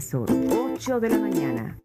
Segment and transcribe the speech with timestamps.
[0.00, 1.78] Sur, 8 de la mañana.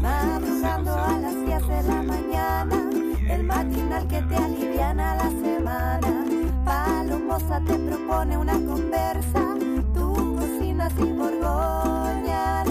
[0.00, 2.90] Madrugando a las 10 de la mañana,
[3.30, 6.24] el matinal que te aliviana la semana.
[6.64, 9.56] Palomosa te propone una conversa,
[9.94, 12.64] tu cocina sin borgoña,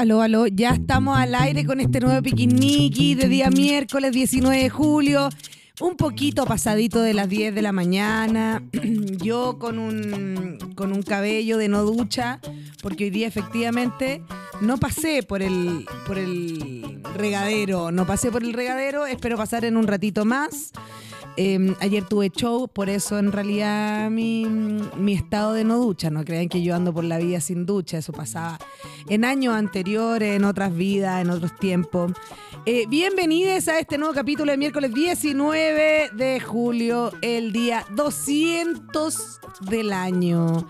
[0.00, 4.70] Aló, aló, ya estamos al aire con este nuevo piquiniqui de día miércoles 19 de
[4.70, 5.28] julio.
[5.78, 8.62] Un poquito pasadito de las 10 de la mañana.
[9.22, 12.40] Yo con un, con un cabello de no ducha,
[12.80, 14.22] porque hoy día efectivamente
[14.62, 17.92] no pasé por el, por el regadero.
[17.92, 20.72] No pasé por el regadero, espero pasar en un ratito más.
[21.42, 26.10] Eh, ayer tuve show, por eso en realidad mi, mi estado de no ducha.
[26.10, 28.58] No crean que yo ando por la vida sin ducha, eso pasaba
[29.08, 32.12] en años anteriores, en otras vidas, en otros tiempos.
[32.66, 39.94] Eh, bienvenidos a este nuevo capítulo de miércoles 19 de julio, el día 200 del
[39.94, 40.66] año.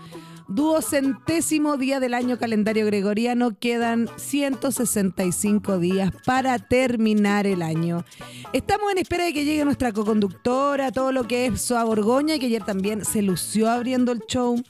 [0.53, 8.03] Duocentésimo día del año calendario gregoriano, quedan 165 días para terminar el año.
[8.51, 12.47] Estamos en espera de que llegue nuestra coconductora, todo lo que es Soa Borgoña, que
[12.47, 14.61] ayer también se lució abriendo el show.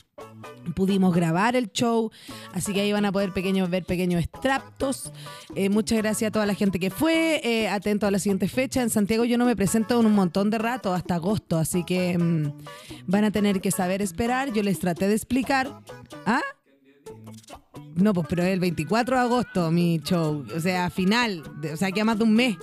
[0.76, 2.12] Pudimos grabar el show,
[2.54, 5.12] así que ahí van a poder pequeños, ver pequeños extractos.
[5.56, 7.42] Eh, muchas gracias a toda la gente que fue.
[7.44, 8.82] eh, atento a la siguiente fecha.
[8.82, 12.18] En Santiago yo no me presento en un montón de rato, hasta agosto, así que
[12.18, 12.54] mm,
[13.08, 14.54] van a tener que saber esperar.
[14.54, 15.70] Yo les traté de explicar.
[16.26, 16.42] ¿Ah?
[17.96, 21.92] No, pues pero es el 24 de agosto mi show, o sea, final, o sea,
[21.92, 22.58] queda más de un mes.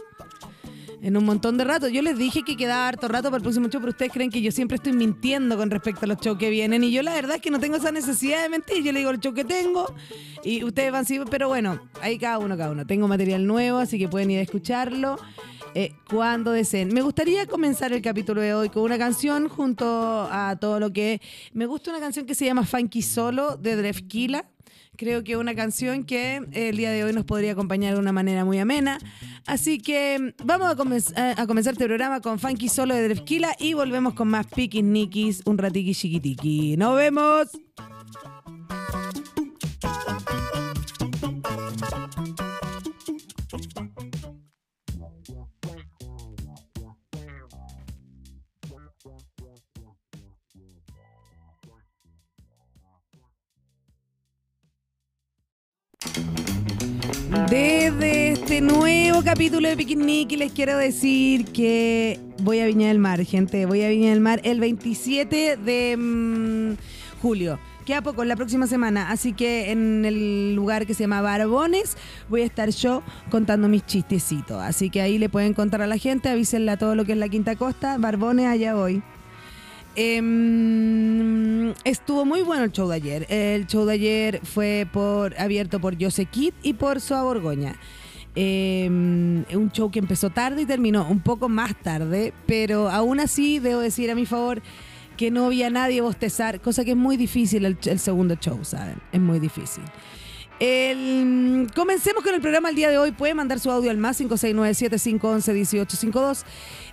[1.01, 1.89] En un montón de rato.
[1.89, 4.43] Yo les dije que quedaba harto rato para el próximo show, pero ustedes creen que
[4.43, 6.83] yo siempre estoy mintiendo con respecto a los shows que vienen.
[6.83, 8.83] Y yo la verdad es que no tengo esa necesidad de mentir.
[8.83, 9.95] Yo le digo el show que tengo
[10.43, 12.87] y ustedes van sí, pero bueno, ahí cada uno, cada uno.
[12.87, 15.19] Tengo material nuevo, así que pueden ir a escucharlo
[15.75, 16.93] eh, cuando deseen.
[16.93, 21.21] Me gustaría comenzar el capítulo de hoy con una canción junto a todo lo que...
[21.53, 24.47] Me gusta una canción que se llama Funky Solo de Drefkila.
[24.99, 28.11] Creo que una canción que eh, el día de hoy nos podría acompañar de una
[28.11, 28.99] manera muy amena.
[29.47, 33.55] Así que mm, vamos a, comenz- a- comenzar este programa con Funky Solo de Drefkila
[33.61, 36.77] y volvemos con más Piquis Nikis, un ratiqui chiquitiqui.
[36.77, 37.47] ¡Nos vemos!
[58.61, 63.67] Nuevo capítulo de Picnic les quiero decir que voy a Viña del Mar, gente.
[63.67, 66.77] Voy a Viña del Mar el 27 de mm,
[67.23, 67.59] julio.
[67.85, 69.11] Queda poco, la próxima semana.
[69.11, 71.97] Así que en el lugar que se llama Barbones
[72.29, 74.61] voy a estar yo contando mis chistecitos.
[74.61, 77.29] Así que ahí le pueden contar a la gente, avísenle todo lo que es la
[77.29, 77.97] Quinta Costa.
[77.99, 79.03] Barbones, allá voy.
[79.95, 83.27] Em, estuvo muy bueno el show de ayer.
[83.29, 87.77] El show de ayer fue por abierto por Jose Kid y por Soa Borgoña.
[88.41, 93.59] Em, un show que empezó tarde y terminó un poco más tarde, pero aún así
[93.59, 94.63] debo decir a mi favor
[95.17, 99.03] que no había nadie bostezar, cosa que es muy difícil el, segundo show, ¿saben?
[99.11, 99.83] Es muy difícil.
[101.75, 103.11] Comencemos con el programa el día de hoy.
[103.11, 106.45] Puede mandar su audio al más 569-7511-1852.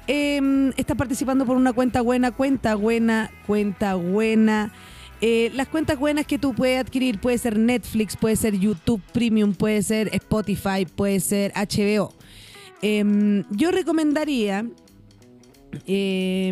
[0.08, 4.74] Eh, está participando por una cuenta buena, cuenta buena, cuenta buena.
[5.22, 9.54] Eh, las cuentas buenas que tú puedes adquirir puede ser Netflix, puede ser YouTube Premium,
[9.54, 12.14] puede ser Spotify, puede ser HBO.
[12.82, 14.66] Eh, yo recomendaría
[15.88, 16.52] eh,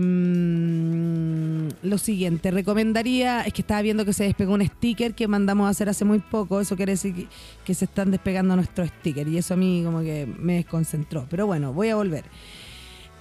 [1.81, 5.69] lo siguiente, recomendaría, es que estaba viendo que se despegó un sticker que mandamos a
[5.69, 7.27] hacer hace muy poco, eso quiere decir que,
[7.63, 11.45] que se están despegando nuestros stickers y eso a mí como que me desconcentró, pero
[11.45, 12.25] bueno, voy a volver.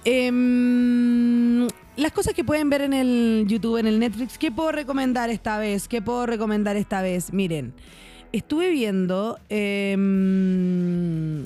[0.05, 5.29] Em, las cosas que pueden ver en el YouTube, en el Netflix, ¿qué puedo recomendar
[5.29, 5.87] esta vez?
[5.87, 7.33] ¿Qué puedo recomendar esta vez?
[7.33, 7.73] Miren,
[8.31, 11.45] estuve viendo em,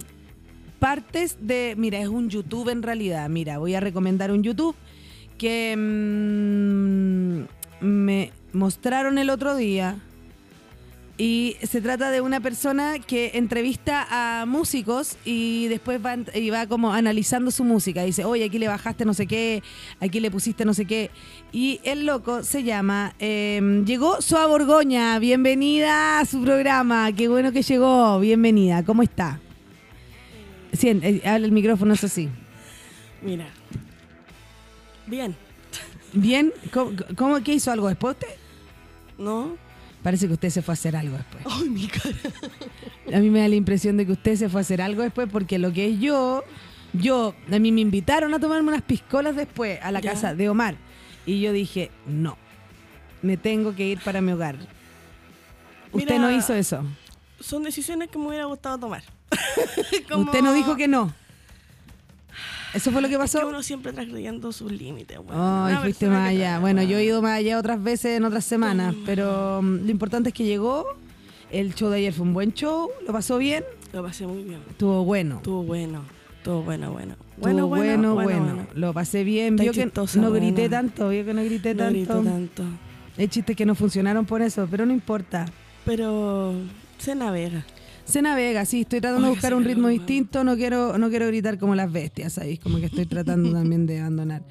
[0.80, 4.76] partes de, mira, es un YouTube en realidad, mira, voy a recomendar un YouTube
[5.38, 10.00] que mm, me mostraron el otro día
[11.20, 16.68] Y se trata de una persona que entrevista a músicos y después va, y va
[16.68, 18.04] como analizando su música.
[18.04, 19.64] Dice, oye, aquí le bajaste no sé qué,
[20.00, 21.10] aquí le pusiste no sé qué.
[21.52, 27.52] Y el loco se llama, eh, llegó Soa Borgoña, bienvenida a su programa, qué bueno
[27.52, 29.40] que llegó, bienvenida, ¿cómo está?
[30.72, 32.30] Sí, eh, habla el micrófono, eso sí.
[33.24, 33.48] Mira.
[35.08, 35.36] Bien.
[36.14, 38.36] Bien, ¿cómo, cómo- qué hizo algo después usted?
[39.18, 39.58] ¿No?
[40.08, 41.44] Parece que usted se fue a hacer algo después.
[41.46, 42.16] Ay, mi cara.
[43.14, 45.28] A mí me da la impresión de que usted se fue a hacer algo después
[45.30, 46.46] porque lo que es yo,
[46.94, 50.12] yo, a mí me invitaron a tomarme unas piscolas después a la Ya.
[50.14, 50.78] casa de Omar
[51.26, 52.38] y yo dije, no,
[53.22, 54.56] me tengo que ir para mi hogar.
[55.92, 56.86] Usted no hizo eso.
[57.42, 59.04] Son decisiones que me hubiera gustado tomar.
[60.18, 61.14] Usted no dijo que no.
[62.78, 63.48] ¿Eso fue lo que Que pasó?
[63.48, 65.18] uno siempre transgrediendo sus límites.
[65.18, 65.66] bueno.
[65.66, 66.60] Ay, fuiste más que allá.
[66.60, 70.30] Bueno, yo he ido más allá otras veces en otras semanas, pero mm, lo importante
[70.30, 70.86] es que llegó.
[71.52, 73.64] El show de ayer fue un buen show, lo pasó bien,
[73.94, 74.60] Lo pasé muy bien.
[74.70, 75.38] estuvo bueno.
[75.38, 76.04] Estuvo bueno.
[76.38, 77.16] Estuvo bueno, bueno.
[77.38, 79.54] Estuvo bueno, bueno, Lo pasé bien.
[79.54, 81.94] Está Vio que no grité tanto, vio que no grité No tanto.
[81.98, 82.64] grito tanto.
[83.18, 85.46] Hay chistes que no funcionaron por eso, pero no importa.
[85.86, 86.54] Pero
[86.98, 87.66] se navega.
[88.08, 91.28] Se navega, sí, estoy tratando de Oiga, buscar un ritmo distinto, no quiero, no quiero
[91.28, 92.60] gritar como las bestias, ¿sabéis?
[92.60, 94.44] Como que estoy tratando también de abandonar.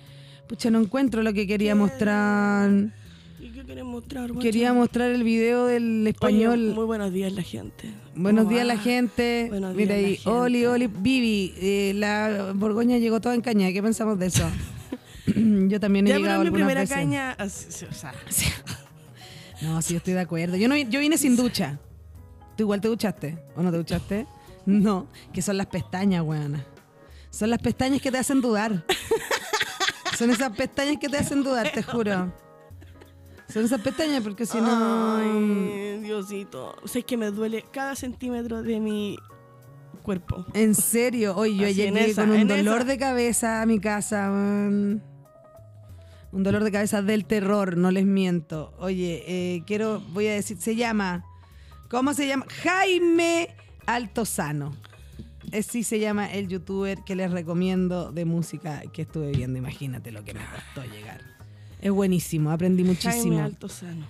[0.46, 2.70] Pucha, no encuentro lo que quería mostrar.
[3.40, 4.40] ¿Y qué querés mostrar, guacho?
[4.40, 6.72] Quería mostrar el video del Oye, español.
[6.74, 7.90] muy buenos días, la gente.
[8.14, 9.46] Buenos ¿Cómo días la gente.
[9.48, 10.30] Buenos Mira días, la ahí, gente.
[10.30, 13.72] Oli, Oli, Vivi, eh, la Borgoña llegó toda en caña.
[13.72, 14.48] ¿Qué pensamos de eso?
[15.26, 16.94] Yo también he Ya, pero llegado mi algunas primera veces.
[16.96, 17.36] caña.
[17.48, 18.12] sí, o sea,
[19.62, 20.56] No, sí, estoy de acuerdo.
[20.56, 21.78] Yo no yo vine sin ducha.
[22.56, 23.38] ¿Tú igual te duchaste?
[23.56, 24.26] ¿O no te duchaste?
[24.66, 26.66] No, que son las pestañas, weona.
[27.30, 28.84] Son las pestañas que te hacen dudar.
[30.18, 32.32] Son esas pestañas que te hacen dudar, te juro.
[33.48, 35.18] Son esas pestañas porque si no...
[35.18, 36.74] Ay, Diosito.
[36.82, 39.18] O sea, es que me duele cada centímetro de mi
[40.02, 40.46] cuerpo.
[40.54, 42.84] En serio, hoy yo llegué esa, con un dolor esa.
[42.84, 44.30] de cabeza a mi casa.
[44.30, 45.02] Un
[46.32, 48.72] dolor de cabeza del terror, no les miento.
[48.78, 51.25] Oye, eh, quiero, voy a decir, se llama,
[51.88, 52.46] ¿cómo se llama?
[52.62, 53.54] Jaime
[53.86, 54.74] Altozano.
[55.62, 59.58] Sí se llama el youtuber que les recomiendo de música que estuve viendo.
[59.58, 61.20] Imagínate lo que me costó llegar.
[61.80, 63.36] Es buenísimo, aprendí muchísimo.
[63.36, 64.06] Jaime Altozano.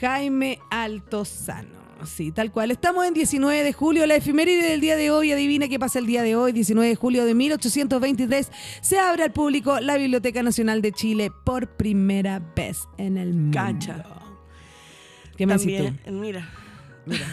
[0.00, 1.84] Jaime Altozano.
[2.04, 2.70] Sí, tal cual.
[2.70, 5.32] Estamos en 19 de julio, la efeméride del día de hoy.
[5.32, 8.50] Adivina qué pasa el día de hoy, 19 de julio de 1823.
[8.80, 13.58] Se abre al público la Biblioteca Nacional de Chile por primera vez en el mundo.
[13.58, 14.04] Cacha.
[15.36, 16.10] ¿Qué me También, tú?
[17.06, 17.26] Mira.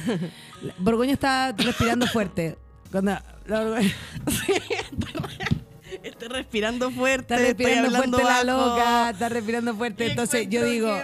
[0.78, 2.58] Borgoña está respirando fuerte.
[2.92, 3.12] Cuando
[3.48, 3.94] la Borgoña-
[6.04, 7.34] Estoy respirando fuerte.
[7.34, 10.06] está respirando estoy fuerte la loca, está respirando fuerte.
[10.06, 10.98] Y Entonces yo digo,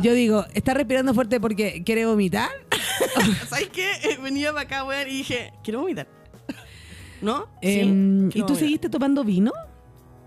[0.00, 2.48] yo digo, ¿está respirando fuerte porque quiere vomitar?
[3.48, 3.90] ¿Sabes qué?
[4.04, 6.06] Eh, Venía para acá, weón, y dije, quiero vomitar.
[7.20, 7.48] ¿No?
[7.60, 8.56] Em, ¿Y quiero tú vomitar.
[8.56, 9.52] seguiste tomando vino?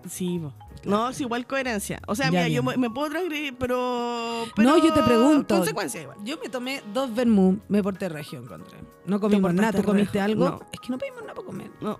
[0.09, 0.53] Sí, po.
[0.85, 2.01] No, es igual coherencia.
[2.07, 2.79] O sea, Ya, mira, yo bien.
[2.79, 4.69] me, me puedo transgredir, pero, pero.
[4.69, 5.55] No, yo te pregunto.
[5.57, 6.17] Consecuencia igual.
[6.23, 8.77] Yo me tomé dos vermú, me porté regio, encontré.
[9.05, 10.45] No comimos nada, ¿tú comiste algo?
[10.49, 10.59] No.
[10.71, 11.71] Es que no pedimos nada para comer.
[11.81, 11.99] No.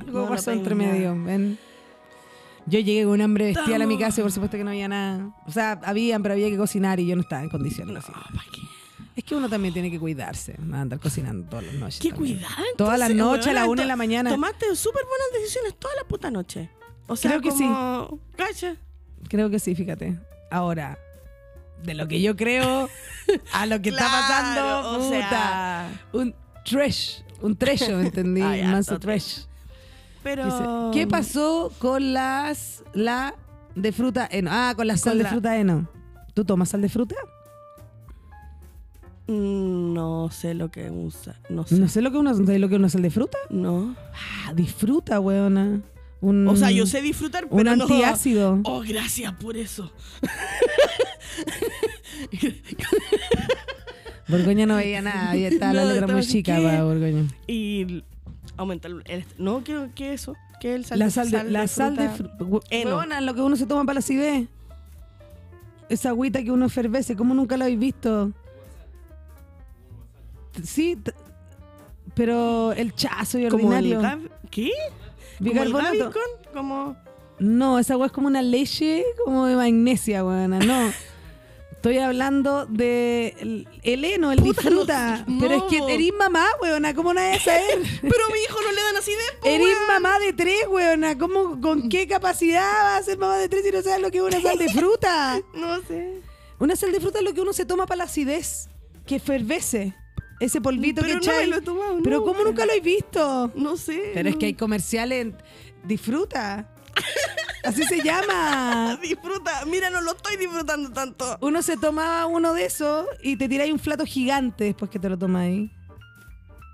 [0.00, 1.58] Algo No, pasó entre medio, ven.
[2.66, 4.86] Yo llegué con un hambre bestial a mi casa y por supuesto que no había
[4.88, 5.34] nada.
[5.46, 7.92] O sea, habían, pero había que cocinar y yo no estaba en condiciones.
[7.94, 8.12] No, así.
[8.12, 8.60] ¿para qué?
[9.16, 12.00] Es que uno también tiene que cuidarse, no andar cocinando todas las noches.
[12.00, 12.36] ¿Qué también.
[12.38, 12.54] cuidado?
[12.76, 14.30] Todas las noches, a la weona, una de la mañana.
[14.30, 16.70] Tomaste súper buenas decisiones toda la puta noche.
[17.10, 17.68] O sea, Creo que sí.
[18.36, 18.76] Cacha.
[19.28, 20.18] Creo que sí, fíjate.
[20.50, 20.96] Ahora,
[21.82, 22.88] de lo que yo creo
[23.52, 25.10] a lo que está pasando, o puta.
[25.28, 28.42] sea, un trash, un trecho, ¿me entendí?
[28.42, 29.40] Ay, Un harto trash.
[30.22, 30.44] pero...
[30.44, 30.64] Dice,
[31.00, 33.34] ¿Qué pasó con las la
[33.74, 34.50] de fruta eno?
[34.52, 35.88] Ah, con la sal Con de la- fruta eno.
[36.34, 37.16] ¿Tú tomas sal de fruta?
[39.26, 41.40] Mm, No sé lo que usa.
[41.48, 41.74] No sé.
[41.76, 43.38] No sé lo que uno, ¿sabes lo que uno sal de fruta.
[43.50, 43.94] No.
[44.46, 45.80] Ah, disfruta, weona.
[46.20, 47.84] Un, O sea, yo sé disfrutar, un pero no...
[47.84, 48.60] antiácido.
[48.64, 49.90] Oh, gracias por eso.
[54.28, 56.62] Borgoña no veía nada, y estaba la letra muy chica ¿qué?
[56.62, 57.24] para Borgoña.
[57.46, 58.04] Y
[58.56, 59.24] aumenta el...
[59.38, 60.36] no, ¿qué, qué es eso?
[60.60, 63.20] ¿Qué es el sal La de sal de, la sal de fruta?
[63.22, 64.46] lo que uno se toma para la acidez.
[65.88, 68.30] Esa agüita que uno efervece, ¿cómo nunca la habéis visto?
[70.62, 70.98] Sí,
[72.14, 74.00] pero el chazo y Como el ordinario.
[74.00, 74.70] Gav- ¿Qué?
[75.38, 76.12] ¿Como el Bicarbonato.
[76.52, 76.96] Como...
[77.38, 80.58] No, esa agua es como una leche como de magnesia, weona.
[80.58, 80.92] No.
[81.72, 85.24] Estoy hablando de el, el heno, el Puta, disfruta.
[85.26, 85.88] no, pero es que no.
[85.88, 86.92] eris mamá, weona.
[86.94, 87.62] ¿Cómo no saber?
[88.02, 89.54] Pero a mi hijo no le dan así de...
[89.54, 91.16] Eres mamá de tres, weona.
[91.16, 94.18] ¿Cómo, ¿Con qué capacidad vas a ser mamá de tres si no sabes lo que
[94.18, 95.40] es una sal de fruta?
[95.54, 96.20] No sé.
[96.58, 98.68] Una sal de fruta es lo que uno se toma para la acidez.
[99.06, 99.94] que efervece.
[100.40, 101.48] Ese polvito Pero que no me echáis.
[101.50, 102.24] lo he tomado Pero.
[102.24, 103.52] ¿cómo nunca lo he visto?
[103.54, 104.10] No sé.
[104.14, 105.34] Pero es que hay comerciales.
[105.84, 106.68] Disfruta.
[107.62, 108.98] Así se llama.
[109.02, 109.64] Disfruta.
[109.66, 111.36] Mira, no lo estoy disfrutando tanto.
[111.42, 115.08] Uno se tomaba uno de esos y te tiráis un flato gigante después que te
[115.08, 115.70] lo tomáis.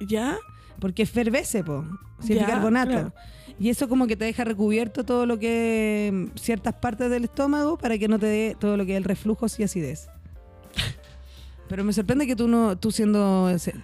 [0.00, 0.36] ¿Ya?
[0.80, 1.84] Porque efervece, po.
[2.20, 2.90] Si es Ya, bicarbonato.
[2.90, 3.12] claro.
[3.58, 6.10] Y eso como que te deja recubierto todo lo que...
[6.12, 9.04] mm, ciertas partes del estómago para que no te dé todo lo que es el
[9.04, 10.08] reflujo y acidez.
[11.68, 13.74] Pero me sorprende que tú no, tú siendo ese-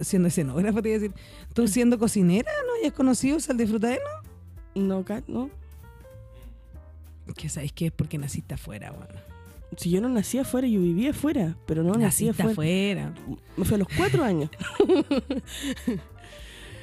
[0.00, 1.16] siendo escenógrafa, te iba a decir,
[1.54, 4.04] tú siendo cocinera, ¿no hayas conocido sal de frutadeno?
[4.74, 5.50] No, ca- no.
[7.36, 9.14] Que sabéis que es porque naciste afuera, bueno.
[9.78, 11.56] Si yo no nací afuera, yo vivía afuera.
[11.66, 12.50] Pero no nací afuera.
[12.50, 13.14] afuera.
[13.56, 14.50] Me fui a los cuatro años.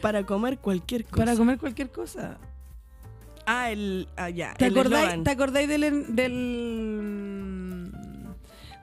[0.02, 1.16] Para comer cualquier cosa.
[1.18, 2.38] Para comer cualquier cosa.
[3.46, 4.08] Ah, el.
[4.16, 4.54] Ah, ya.
[4.56, 5.24] ¿Te el acordáis.
[5.24, 7.39] ¿te acordáis del, del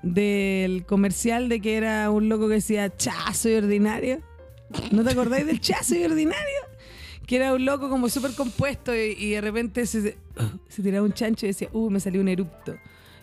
[0.03, 4.21] del comercial de que era un loco que decía cha, soy ordinario?
[4.91, 6.61] ¿No te acordáis del cha, soy ordinario?
[7.26, 10.17] Que era un loco como súper compuesto y, y de repente se,
[10.69, 12.76] se, tiraba un chancho y decía, uh, me salió un erupto.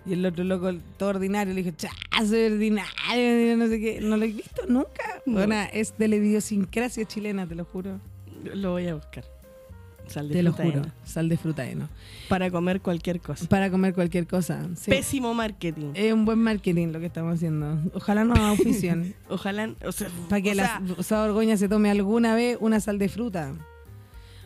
[0.05, 1.91] Y el otro loco, todo ordinario, le dijo, cha,
[2.27, 4.01] soy ordinario, no sé qué.
[4.01, 5.21] ¿No lo he visto nunca?
[5.25, 5.33] No.
[5.33, 8.01] Bueno, es de la idiosincrasia chilena, te lo juro.
[8.53, 9.23] Lo voy a buscar.
[10.07, 10.91] Sal de Te lo fruta juro.
[11.05, 11.89] Sal de fruta heno.
[12.29, 13.47] Para comer cualquier cosa.
[13.47, 14.67] Para comer cualquier cosa.
[14.75, 14.91] sí.
[14.91, 15.91] Pésimo marketing.
[15.95, 17.79] Es un buen marketing lo que estamos haciendo.
[17.93, 19.15] Ojalá nos auspicien.
[19.29, 19.73] Ojalá.
[19.85, 23.09] O sea, para que o la sea, Orgoña se tome alguna vez una sal de
[23.09, 23.53] fruta.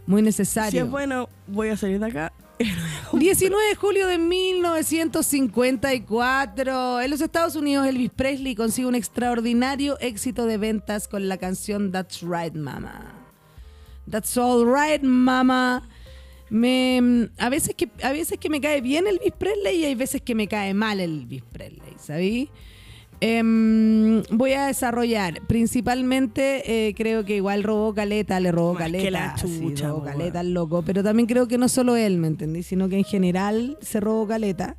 [0.05, 0.85] Muy Si necesario.
[0.85, 2.31] es bueno, voy a salir de acá.
[3.13, 7.01] 19 de julio de 1954.
[7.01, 11.91] En los Estados Unidos, Elvis Presley consigue un extraordinario éxito de ventas con la canción
[11.91, 13.13] That's Right, Mama.
[14.09, 15.87] That's All Right, Mama.
[16.49, 20.21] Me, a, veces que, a veces que me cae bien Elvis Presley y hay veces
[20.21, 22.49] que me cae mal Elvis Presley, ¿sabí?
[23.19, 25.41] Em, voy a desarrollar.
[25.47, 29.35] Principalmente eh, creo que igual robó caleta, le robó Más que caleta.
[29.37, 30.83] sí, robó caleta al loco.
[30.83, 32.63] Pero también creo que no solo él, ¿me entendí?
[32.63, 34.77] Sino que en general se robó caleta.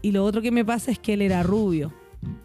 [0.00, 1.92] Y lo otro que me pasa es que él era rubio.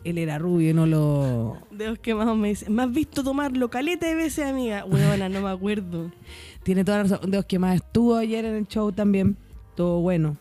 [0.04, 1.58] Él era rubio y no lo.
[1.72, 2.74] Dedos quemados me dicen.
[2.74, 4.86] ¿Me has visto tomarlo caleta de veces, amiga?
[4.86, 6.12] Huevona, no me acuerdo.
[6.64, 7.32] Tiene toda la razón.
[7.32, 9.38] Dios, que más estuvo ayer en el show también.
[9.76, 10.38] Todo bueno.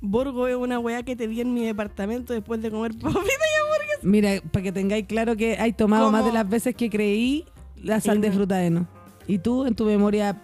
[0.00, 3.62] Borgo es una weá que te di en mi departamento después de comer papita y
[3.62, 4.00] hamburguesa.
[4.02, 6.18] Mira, para que tengáis claro que hay tomado ¿Cómo?
[6.18, 8.86] más de las veces que creí la sal de fruta de no.
[9.26, 10.42] Y tú, en tu memoria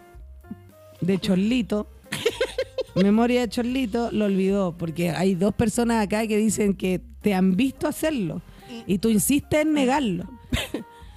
[1.03, 1.87] de chorlito,
[2.95, 4.75] memoria de chorlito, lo olvidó.
[4.79, 8.43] Porque hay dos personas acá que dicen que te han visto hacerlo.
[8.87, 10.25] Y tú insistes en negarlo.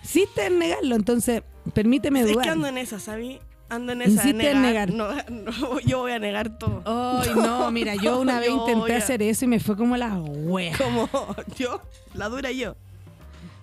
[0.02, 0.96] Insistes en negarlo.
[0.96, 1.44] Entonces,
[1.74, 2.44] permíteme Es dudar.
[2.44, 3.40] que ando en esa, ¿sabí?
[3.70, 4.12] Ando en esa.
[4.12, 4.92] Insiste en negar.
[4.92, 6.82] No, no, yo voy a negar todo.
[6.86, 9.96] Ay, no, mira, yo una vez Yo intenté a- hacer eso y me fue como
[9.98, 10.78] la wea.
[10.78, 11.10] Como
[11.58, 11.82] yo,
[12.14, 12.76] la dura yo.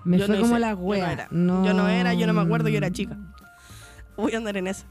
[0.04, 1.12] Me Yo fue no como hice, la yo no wea.
[1.12, 1.28] era.
[1.30, 1.36] Yo
[1.74, 3.16] no era, yo no me acuerdo, yo era chica.
[4.16, 4.84] Voy a andar en eso.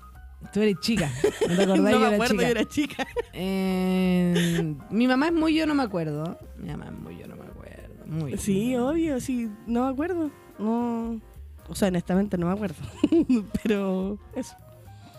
[0.53, 1.11] Tú eres chica.
[1.49, 1.77] ¿No te acordás?
[1.79, 2.43] no Yo me acuerdo, chica.
[2.45, 3.07] yo era chica.
[3.33, 6.37] Eh, mi mamá es muy yo, no me acuerdo.
[6.57, 7.38] Mi mamá es muy yo, no me acuerdo.
[8.09, 8.37] Muy.
[8.37, 10.31] Sí, obvio, sí, no me acuerdo.
[10.57, 11.19] No.
[11.67, 12.75] O sea, honestamente no me acuerdo.
[13.63, 14.55] Pero eso.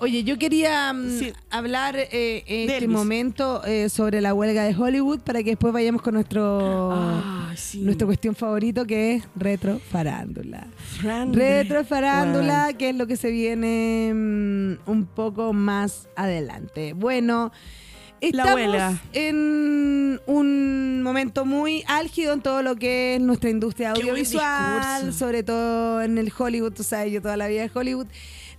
[0.03, 1.33] Oye, yo quería mm, Sí.
[1.51, 6.01] hablar eh, en este momento eh, sobre la huelga de Hollywood para que después vayamos
[6.01, 7.83] con nuestro Ah, sí.
[7.83, 10.67] nuestra cuestión favorito que es retro farándula.
[11.03, 16.95] Fran- Retro farándula, que es lo que se viene mm, un poco más adelante.
[16.95, 17.53] Bueno,
[18.21, 19.01] estamos huelga.
[19.13, 26.03] en un momento muy álgido en todo lo que es nuestra industria audiovisual, sobre todo
[26.03, 28.07] en el Hollywood, tú sabes, yo toda la vida de Hollywood.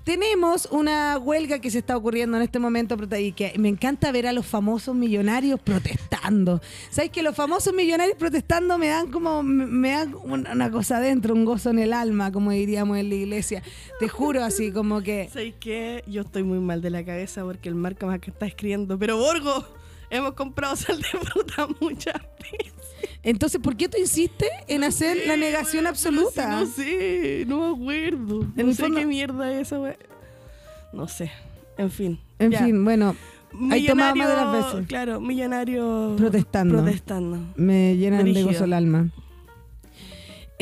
[0.04, 4.26] Tenemos una huelga que se está ocurriendo en este momento y que me encanta ver
[4.28, 6.60] a los famosos millonarios protestando.
[6.90, 11.46] ¿Sabes que los famosos millonarios protestando me dan como, me- dan una cosa adentro, un
[11.46, 13.62] gozo en el alma, como diríamos en la iglesia?
[14.00, 15.30] Te juro así, como que...
[15.32, 16.04] ¿Sabes qué?
[16.08, 18.98] Yo estoy muy mal de la cabeza porque el marca más que está escribiendo.
[18.98, 19.64] Pero Borgo,
[20.10, 22.74] hemos comprado sal de fruta muchas veces.
[23.24, 26.50] Entonces, ¿por qué tú insistes en hacer la negación absoluta?
[26.50, 28.48] No sé, no me acuerdo.
[28.58, 29.94] En no sé fondo- qué mierda es esa, wey.
[30.94, 31.32] No sé.
[31.78, 32.20] En fin.
[32.40, 32.64] En ya.
[32.66, 33.16] fin, bueno,
[33.70, 34.88] Hay tomado más de las veces.
[34.88, 36.16] Claro, millonario.
[36.18, 36.76] Protestando.
[36.82, 37.38] Protestando.
[37.56, 39.10] me llenan de gozo el alma.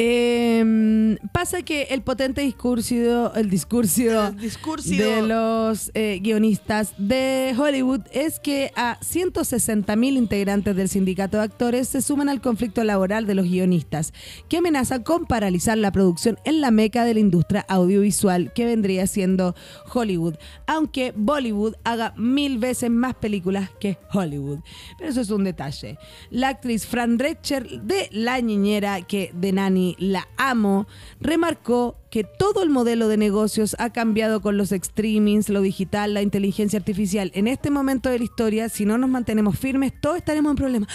[0.02, 7.54] Eh, pasa que el potente discurso, el discurso El discurso de los eh, guionistas de
[7.58, 12.82] Hollywood es que a 160 mil integrantes del sindicato de actores se suman al conflicto
[12.86, 14.14] laboral de los guionistas,
[14.48, 19.06] que amenazan con paralizar la producción en la meca de la industria audiovisual que vendría
[19.06, 19.54] siendo
[19.94, 24.60] Hollywood, aunque Bollywood haga mil veces más películas que Hollywood.
[24.98, 25.98] Pero eso es un detalle.
[26.30, 30.88] La actriz Fran Drescher de La Niñera, que de Nani la amo,
[31.20, 36.22] remarcó que todo el modelo de negocios ha cambiado con los streamings, lo digital, la
[36.22, 37.32] inteligencia artificial.
[37.34, 40.90] En este momento de la historia, si no nos mantenemos firmes, todos estaremos en problemas.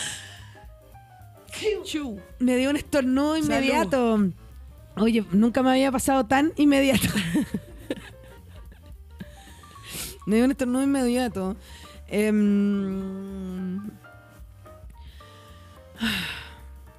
[2.39, 3.47] Me dio un estornudo Salud.
[3.47, 4.31] inmediato.
[4.97, 7.07] Oye, nunca me había pasado tan inmediato.
[10.27, 11.57] me dio un estornudo inmediato.
[12.09, 13.81] Em,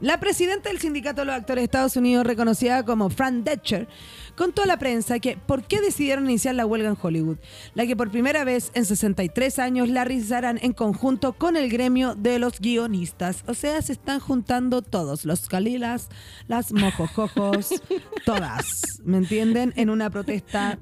[0.02, 3.88] La presidenta del Sindicato de los Actores de Estados Unidos, reconocida como Fran Drescher,
[4.36, 7.38] contó a la prensa que por qué decidieron iniciar la huelga en Hollywood,
[7.76, 12.14] la que por primera vez en 63 años la realizarán en conjunto con el gremio
[12.14, 13.46] de los guionistas.
[13.48, 16.10] O sea, se están juntando todos, los calilas,
[16.48, 17.82] las mojojojos,
[18.26, 19.72] todas, ¿me entienden?
[19.78, 20.78] En una protesta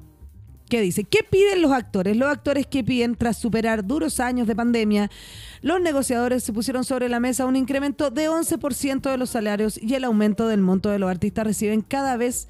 [0.68, 1.04] ¿Qué dice?
[1.04, 2.16] ¿Qué piden los actores?
[2.16, 5.10] Los actores que piden, tras superar duros años de pandemia,
[5.60, 9.94] los negociadores se pusieron sobre la mesa un incremento de 11% de los salarios y
[9.94, 12.48] el aumento del monto de los artistas reciben cada vez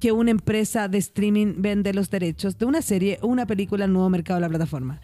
[0.00, 3.92] que una empresa de streaming vende los derechos de una serie o una película al
[3.92, 5.00] nuevo mercado de la plataforma.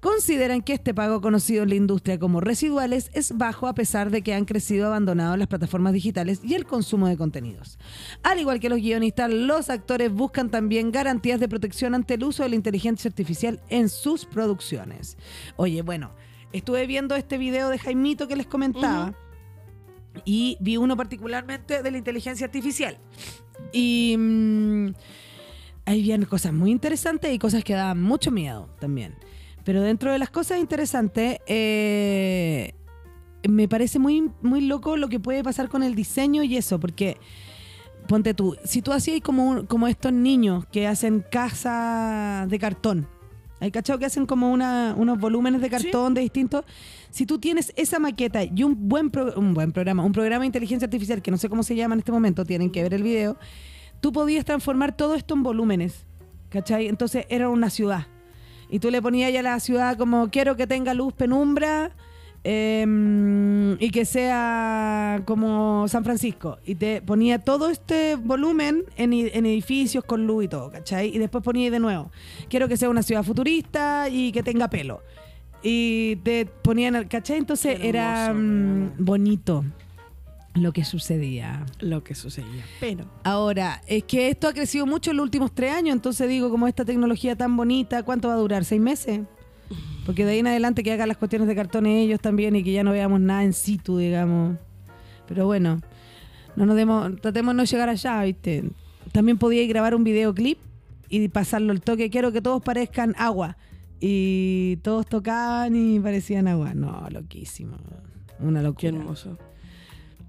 [0.00, 4.22] Consideran que este pago conocido en la industria como residuales es bajo a pesar de
[4.22, 7.78] que han crecido abandonado las plataformas digitales y el consumo de contenidos.
[8.22, 12.42] Al igual que los guionistas, los actores buscan también garantías de protección ante el uso
[12.42, 15.18] de la inteligencia artificial en sus producciones.
[15.56, 16.12] Oye, bueno,
[16.52, 19.14] estuve viendo este video de Jaimito que les comentaba
[20.24, 22.98] y vi uno particularmente de la inteligencia artificial.
[23.70, 24.94] Y mm,
[25.84, 29.14] ahí habían cosas muy interesantes y cosas que daban mucho miedo también.
[29.64, 32.72] Pero dentro de las cosas interesantes, eh,
[33.48, 37.18] me parece muy, muy loco lo que puede pasar con el diseño y eso, porque
[38.08, 43.06] ponte tú, si tú hacías como, como estos niños que hacen casas de cartón,
[43.60, 46.64] ¿hay cachado que hacen como una, unos volúmenes de cartón de distintos?
[47.10, 50.46] Si tú tienes esa maqueta y un buen, pro- un buen programa, un programa de
[50.46, 53.02] inteligencia artificial, que no sé cómo se llama en este momento, tienen que ver el
[53.02, 53.36] video,
[54.00, 56.06] tú podías transformar todo esto en volúmenes,
[56.48, 56.88] ¿cachai?
[56.88, 58.06] Entonces era una ciudad.
[58.70, 61.90] Y tú le ponías ya a la ciudad como quiero que tenga luz, penumbra
[62.44, 66.58] em, y que sea como San Francisco.
[66.64, 71.14] Y te ponía todo este volumen en, edificios con luz y todo, ¿cachai?
[71.14, 72.10] Y después ponía de nuevo,
[72.48, 75.02] quiero que sea una ciudad futurista y que tenga pelo.
[75.62, 77.38] Y te ponían, ¿cachai?
[77.38, 79.64] Entonces era mm, bonito
[80.54, 81.64] lo que sucedía.
[81.80, 82.64] Lo que sucedía.
[82.80, 83.04] Pero.
[83.24, 86.66] Ahora, es que esto ha crecido mucho en los últimos tres años, entonces digo, como
[86.66, 88.64] esta tecnología tan bonita, ¿cuánto va a durar?
[88.64, 89.20] ¿Seis meses?
[90.04, 92.72] Porque de ahí en adelante que hagan las cuestiones de cartón ellos también y que
[92.72, 94.58] ya no veamos nada en situ, digamos.
[95.28, 95.80] Pero bueno,
[96.56, 98.64] no nos demos, tratemos de no llegar allá, ¿viste?
[99.12, 100.58] También podía grabar un videoclip
[101.08, 102.10] y pasarlo al toque.
[102.10, 103.56] Quiero que todos parezcan agua.
[104.00, 106.72] Y todos tocaban y parecían agua.
[106.74, 107.76] No, loquísimo.
[108.38, 108.88] Una Qué locura.
[108.88, 109.38] hermoso.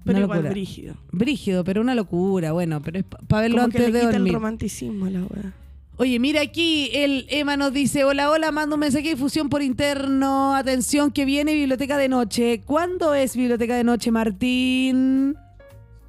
[0.04, 0.50] Pero Una igual locura.
[0.50, 0.94] brígido.
[1.12, 2.52] Brígido, pero una locura.
[2.52, 4.32] Bueno, pero es para verlo Como que antes le de quita el dormir.
[4.34, 5.52] romanticismo a la weá.
[5.98, 9.62] Oye, mira aquí, el Emma nos dice, hola, hola, mando un mensaje de difusión por
[9.62, 12.62] interno, atención, que viene Biblioteca de Noche.
[12.64, 15.36] ¿Cuándo es Biblioteca de Noche, Martín?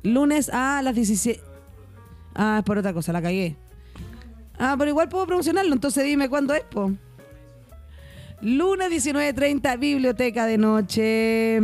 [0.02, 1.40] Lunes a las 17...
[2.34, 3.56] Ah, es por otra cosa, la cagué.
[4.58, 6.92] Ah, pero igual puedo promocionarlo, entonces dime cuándo es, po.
[8.42, 11.62] Lunes 19.30, Biblioteca de Noche.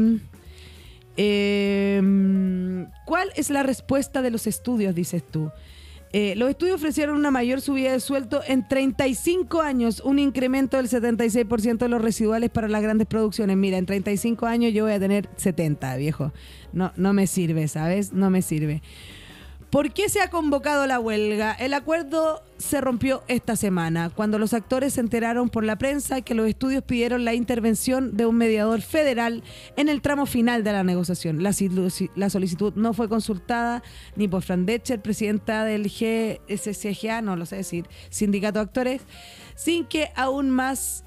[1.22, 2.02] Eh,
[3.06, 5.52] ¿Cuál es la respuesta de los estudios, dices tú?
[6.14, 10.88] Eh, los estudios ofrecieron una mayor subida de sueldo en 35 años, un incremento del
[10.88, 13.58] 76% de los residuales para las grandes producciones.
[13.58, 16.32] Mira, en 35 años yo voy a tener 70, viejo.
[16.72, 18.14] No, no me sirve, ¿sabes?
[18.14, 18.82] No me sirve.
[19.70, 21.52] ¿Por qué se ha convocado la huelga?
[21.52, 26.34] El acuerdo se rompió esta semana, cuando los actores se enteraron por la prensa que
[26.34, 29.44] los estudios pidieron la intervención de un mediador federal
[29.78, 31.44] en el tramo final de la negociación.
[31.44, 33.84] La, solicitud no fue consultada
[34.16, 39.02] ni por Fran Detcher, presidenta del GSCGA, no lo sé decir, Sindicato de Actores,
[39.54, 41.04] sin que aún más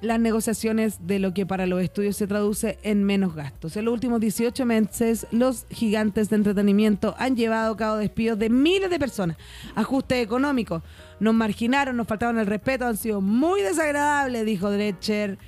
[0.00, 3.76] las negociaciones de lo que para los estudios se traduce en menos gastos.
[3.76, 8.50] En los últimos 18 meses, los gigantes de entretenimiento han llevado a cabo despidos de
[8.50, 9.36] miles de personas,
[9.74, 10.82] ajustes económicos,
[11.20, 15.38] nos marginaron, nos faltaron el respeto, han sido muy desagradables, dijo Drescher.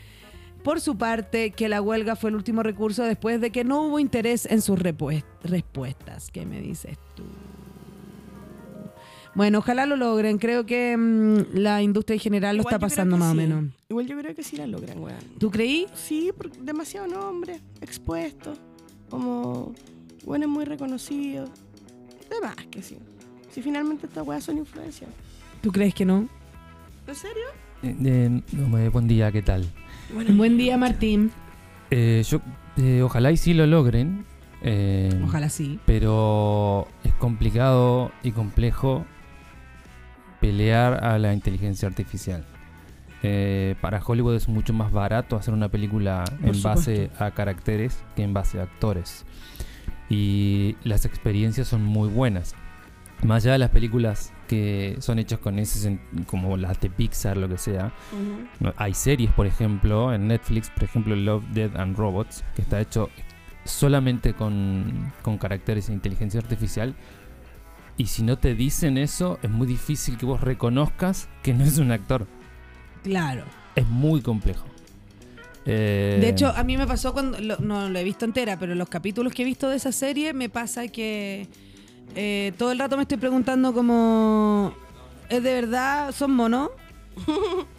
[0.62, 4.00] Por su parte, que la huelga fue el último recurso después de que no hubo
[4.00, 6.30] interés en sus respuestas.
[6.32, 7.22] ¿Qué me dices tú?
[9.36, 10.38] Bueno, ojalá lo logren.
[10.38, 13.32] Creo que mm, la industria en general lo está yo creo pasando que más o
[13.32, 13.36] sí.
[13.36, 13.64] menos.
[13.90, 15.18] Igual yo creo que sí la logran, weón.
[15.38, 15.86] ¿Tú creí?
[15.94, 18.54] Sí, porque demasiado nombre, expuesto,
[19.10, 19.74] como
[20.24, 21.44] bueno, muy reconocido.
[22.30, 22.96] De más que sí.
[23.50, 25.10] Si finalmente estas weas son influencias.
[25.60, 26.28] ¿Tú crees que no?
[27.06, 27.44] ¿En serio?
[27.82, 29.66] Eh, eh, no, eh, buen día, ¿qué tal?
[30.34, 31.30] Buen día, Martín.
[31.90, 32.40] Eh, yo,
[32.78, 34.24] eh, ojalá y sí lo logren.
[34.62, 35.78] Eh, Ojalá sí.
[35.86, 39.04] Pero es complicado y complejo
[40.40, 42.44] pelear a la inteligencia artificial.
[43.22, 48.04] Eh, para Hollywood es mucho más barato hacer una película Por en base a caracteres
[48.14, 49.24] que en base a actores.
[50.08, 52.54] Y las experiencias son muy buenas.
[53.22, 57.48] Más allá de las películas que son hechas con ese, como las de Pixar, lo
[57.48, 57.92] que sea,
[58.76, 63.10] Hay series, por ejemplo, en Netflix, por ejemplo, Love, Dead and Robots, que está hecho
[63.64, 66.94] solamente con, con caracteres de inteligencia artificial.
[67.98, 71.78] Y si no te dicen eso, es muy difícil que vos reconozcas que no es
[71.78, 72.26] un actor.
[73.02, 73.44] Claro.
[73.74, 74.64] Es muy complejo.
[75.64, 78.74] Eh, De hecho, a mí me pasó cuando, lo- no lo he visto entera, pero
[78.74, 81.48] los capítulos que he visto de esa serie me pasa que
[82.14, 84.72] eh, todo el rato me estoy preguntando como,
[85.28, 86.12] ¿es de verdad?
[86.12, 86.70] ¿Son monos?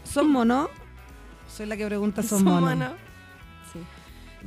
[0.03, 0.67] ¿Son monos?
[1.55, 2.69] Soy la que pregunta, ¿son, Son monos?
[2.75, 2.91] monos.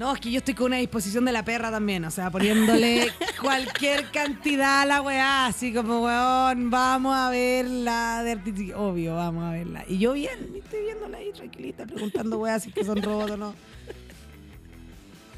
[0.00, 3.12] No, es que yo estoy con una disposición de la perra también, o sea, poniéndole
[3.42, 9.52] cualquier cantidad a la weá, así como, weón, vamos a verla, de obvio, vamos a
[9.52, 9.84] verla.
[9.86, 13.36] Y yo bien, estoy viéndola ahí tranquilita, preguntando weá si es que son robots o
[13.36, 13.54] no.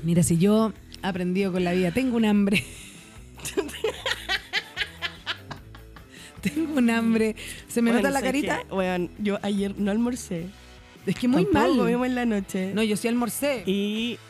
[0.05, 0.73] Mira, si yo
[1.03, 2.65] he aprendido con la vida, tengo un hambre.
[6.41, 7.35] tengo un hambre.
[7.67, 8.63] ¿Se me Bueno, nota la ¿sabes carita?
[8.73, 10.47] Weón, yo ayer no almorcé.
[11.05, 11.79] Es que muy Tampoco mal.
[11.79, 12.71] comimos en la noche.
[12.73, 13.65] No, yo sí almorcé.
[13.67, 14.21] Y,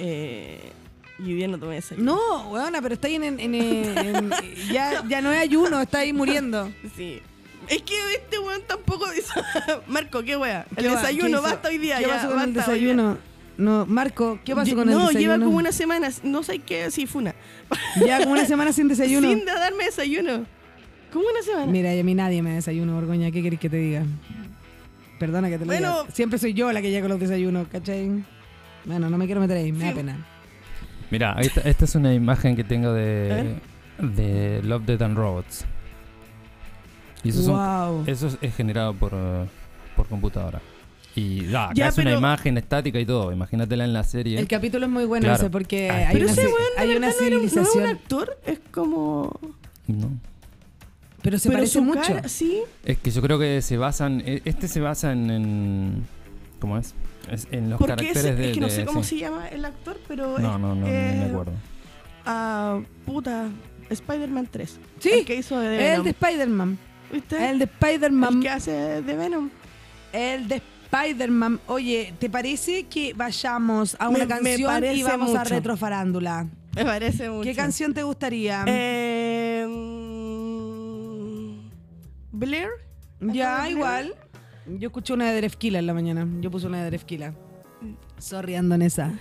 [0.00, 0.72] eh,
[1.18, 2.16] y hoy día no tomé desayuno.
[2.16, 4.30] No, weona, pero está ahí en, en- en- en-
[4.72, 6.70] ya, ya no es ayuno, está ahí muriendo.
[6.96, 7.20] Sí.
[7.68, 9.28] Es que este weón tampoco dice.
[9.86, 10.64] Marco, ¿qué wea?
[10.74, 10.90] ¿Qué El?
[10.90, 11.98] ¿Qué desayuno, basta hoy día.
[11.98, 13.18] ¿Qué ya, pasó con el desayuno?
[13.58, 15.20] No, Marco, ¿qué pasó con el no, desayuno?
[15.34, 17.34] lleva como una semana, no sé qué, sí, fue una.
[18.06, 19.28] Ya como una semana sin desayuno.
[19.28, 20.46] Sin da- darme desayuno.
[21.12, 21.66] Como una semana.
[21.66, 23.30] Mira, y a mí nadie me desayuno, Borgoña.
[23.30, 24.04] ¿Qué querés que te diga?
[25.18, 26.02] Perdona que te lo Bueno.
[26.04, 26.14] diga.
[26.14, 28.24] Siempre soy yo la que llega con los desayunos, ¿cachai?
[28.84, 30.26] Bueno, no me quiero meter ahí, me da pena.
[31.10, 33.56] Mira, esta, esta es una imagen que tengo de,
[33.98, 35.64] de Love, Dead and Robots.
[37.22, 38.04] Y eso, son- wow.
[38.06, 39.12] eso es, es generado por,
[39.96, 40.60] por computadora.
[41.16, 43.32] Y da, acá Ya, es una imagen estática y todo.
[43.32, 44.38] Imagínatela en la serie.
[44.38, 45.40] El capítulo es muy bueno Claro.
[45.42, 47.48] ese porque Ah, hay Pero una, ese de hay una verdad no era un- no
[47.48, 47.86] un civilización.
[47.88, 49.38] actor, es como.
[49.88, 50.08] No.
[51.20, 52.00] pero se pero parece mucho.
[52.14, 52.60] cara- sí.
[52.84, 54.22] Es que yo creo que se basan.
[54.24, 55.30] e- Este se basa en.
[55.30, 56.06] en-
[56.60, 56.94] ¿Cómo es?
[57.30, 58.48] Es en los Porque caracteres ese- de.
[58.48, 59.10] es que no de- sé cómo sí.
[59.10, 60.30] se llama el actor, pero.
[60.30, 61.52] No, es- no, no, no eh, me acuerdo.
[62.26, 63.48] Ah, puta.
[63.88, 64.78] Spider-Man 3.
[65.00, 66.04] Sí, El que hizo de El Venom.
[66.04, 66.78] de Spider-Man.
[67.12, 67.50] ¿Viste?
[67.50, 68.34] El de Spider-Man.
[68.34, 68.70] El que hace
[69.02, 69.50] de Venom.
[70.12, 70.62] El de
[70.92, 71.60] Spider-Man.
[71.66, 75.54] Oye, ¿te parece que vayamos a una Me- me canción y vamos a mucho.
[75.54, 76.46] retrofarándula?
[76.76, 77.42] Me parece mucho.
[77.42, 78.64] ¿Qué canción te gustaría?
[78.68, 79.66] Eh,
[80.70, 81.70] mm,
[82.32, 82.68] Blair.
[83.20, 83.70] ya, Blair?
[83.72, 84.14] igual.
[84.66, 86.26] Yo escuché una de Drefkila en la mañana.
[86.40, 87.34] Yo puse una de Drefkila.
[88.18, 89.12] Sorry, ando en esa.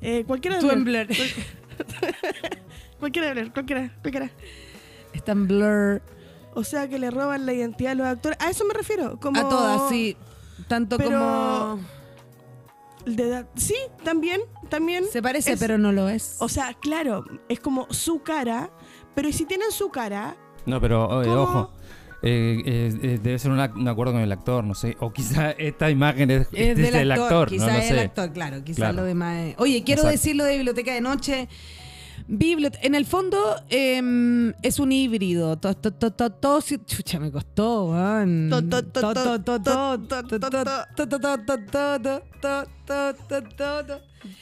[0.00, 0.84] Eh, cualquiera de Tú en.
[0.84, 1.06] Blur.
[2.98, 3.52] Cualquiera de Blair.
[3.52, 3.92] Cualquiera.
[4.00, 4.30] Cualquiera.
[5.12, 6.02] Está en Blur.
[6.54, 8.38] O sea que le roban la identidad a los actores.
[8.40, 9.18] A eso me refiero.
[9.20, 10.16] Como A todas, sí.
[10.68, 11.80] Tanto Pero- como...
[13.04, 14.40] el de edad- Sí, también.
[14.70, 15.04] También.
[15.12, 16.36] Se parece, es- pero no lo es.
[16.40, 18.70] O sea, claro, es como su cara.
[19.14, 20.36] Pero ¿y si tienen su cara?
[20.64, 21.70] No, pero oye, ojo.
[22.26, 24.96] Eh, eh, eh, debe ser un, ac- un acuerdo con el actor, no sé.
[25.00, 28.00] O quizá esta imagen es, Es este del el actor, actor, quizá no el sé.
[28.00, 28.96] actor, claro, quizá Claro.
[28.98, 30.12] lo demás es- Oye, quiero Exacto.
[30.18, 31.48] decir lo de Biblioteca de Noche.
[32.28, 35.56] Bibliote- en el fondo em, es un híbrido.
[35.58, 37.92] To- to- to- to- to- si- Chucha, me costó,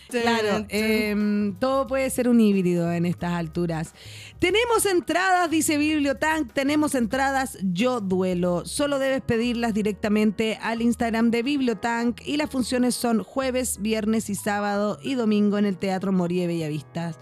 [0.09, 3.95] Claro, em, todo puede ser un híbrido en estas alturas.
[4.39, 8.65] Tenemos entradas, dice Bibliotank, tenemos entradas Yo Duelo.
[8.65, 14.35] Solo debes pedirlas directamente al Instagram de Bibliotank y las funciones son jueves, viernes y
[14.35, 17.19] sábado y domingo en el Teatro Morie Bellavistas.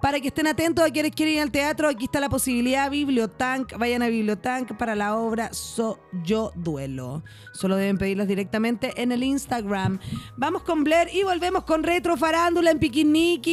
[0.00, 3.76] Para que estén atentos a quienes quieren ir al teatro, aquí está la posibilidad, Bibliotank,
[3.78, 7.24] vayan a Bibliotank para la obra So Yo Duelo.
[7.52, 9.98] Solo deben pedirlas directamente en el Instagram.
[10.36, 13.46] Vamos con Blair y volvemos con Red Retro Farándula en Piquinikis.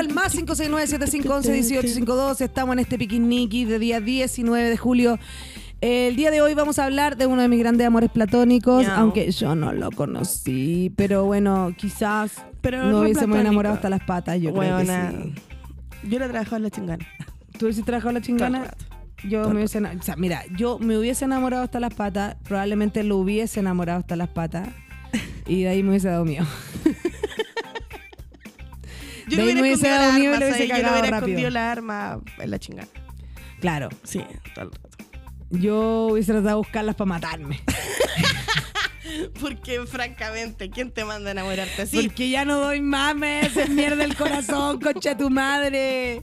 [0.00, 2.40] Al más 569-7511-1852.
[2.40, 5.18] Estamos en este piquiniqui de día 19 de julio.
[5.82, 8.98] El día de hoy vamos a hablar de uno de mis grandes amores platónicos, Miau.
[8.98, 12.32] aunque yo no lo conocí, pero bueno, quizás
[12.62, 15.10] Pero no hubiésemos enamorado hasta las patas, yo Huevona.
[15.10, 15.42] creo que sí.
[16.08, 17.06] Yo le trabajaba en la chingana.
[17.58, 18.70] ¿Tú hubieses trabajado la Todo el chingana?
[19.28, 23.18] Yo me hubiese, o sea, mira, yo me hubiese enamorado hasta las patas, probablemente lo
[23.18, 24.66] hubiese enamorado hasta las patas
[25.46, 26.46] y de ahí me hubiese dado miedo.
[29.30, 30.68] Yo le hubiera escondido la arma, lo hubiese.
[30.68, 31.16] Yo le hubiera rápido.
[31.16, 32.88] escondido la arma en la chingana.
[33.60, 34.20] Claro, Sí,
[34.54, 34.88] todo el rato.
[35.50, 37.60] yo hubiese tratado de buscarlas para matarme.
[39.40, 42.06] Porque, francamente, ¿quién te manda a enamorarte así?
[42.06, 46.22] Porque ya no doy mames, es mierda el corazón, concha tu madre.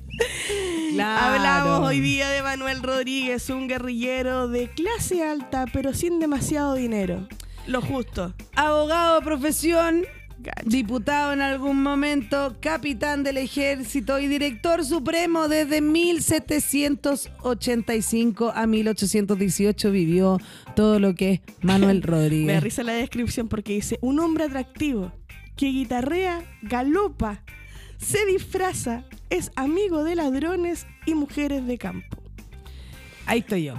[0.94, 1.26] Claro.
[1.36, 7.28] Hablamos hoy día de Manuel Rodríguez, un guerrillero de clase alta, pero sin demasiado dinero.
[7.66, 8.34] Lo justo.
[8.56, 10.06] Abogado de profesión,
[10.66, 20.40] Diputado en algún momento, capitán del ejército y director supremo desde 1785 a 1818 vivió
[20.76, 22.64] todo lo que es Manuel Me Rodríguez.
[22.64, 25.12] risa la descripción porque dice, un hombre atractivo
[25.56, 27.42] que guitarrea, galopa,
[27.98, 32.18] se disfraza, es amigo de ladrones y mujeres de campo.
[33.28, 33.74] Ahí estoy yo.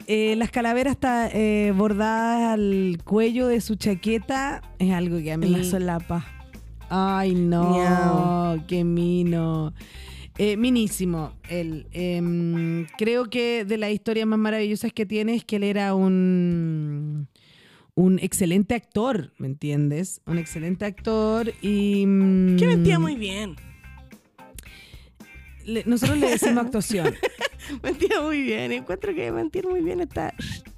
[0.05, 5.37] Eh, las calaveras está, eh, bordadas al cuello de su chaqueta es algo que a
[5.37, 5.47] mí...
[5.47, 6.25] La solapa.
[6.89, 8.65] Ay, no, Miau.
[8.67, 9.73] qué mino.
[10.37, 11.33] Eh, minísimo.
[11.49, 15.93] Él, em, creo que de las historias más maravillosas que tiene es que él era
[15.93, 17.27] un,
[17.95, 20.21] un excelente actor, ¿me entiendes?
[20.25, 22.05] Un excelente actor y...
[22.07, 23.55] mm, Que mentía muy bien.
[25.65, 27.13] le- nosotros le decimos actuación.
[27.81, 28.73] Mentía muy bien.
[28.73, 30.33] Encuentro que mentir muy bien está.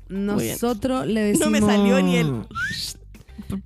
[0.07, 0.25] bien.
[0.27, 1.47] Nosotros le decimos...
[1.47, 2.41] No me salió ni el.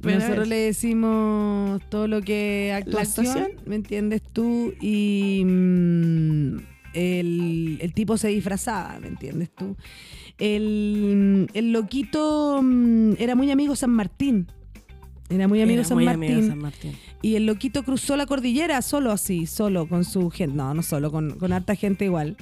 [0.02, 3.52] Pero Nosotros le decimos todo lo que actuación, actuación?
[3.66, 4.74] ¿me entiendes tú?
[4.82, 6.58] Y mm,
[6.94, 9.76] el, el tipo se disfrazaba, ¿me entiendes tú?
[10.38, 14.48] El, el loquito mm, era muy amigo San Martín.
[15.30, 16.24] Era muy amigo Era San muy Martín.
[16.34, 16.94] amigo San Martín.
[17.22, 20.56] Y el loquito cruzó la cordillera solo así, solo con su gente.
[20.56, 22.36] No, no solo, con, con harta gente igual.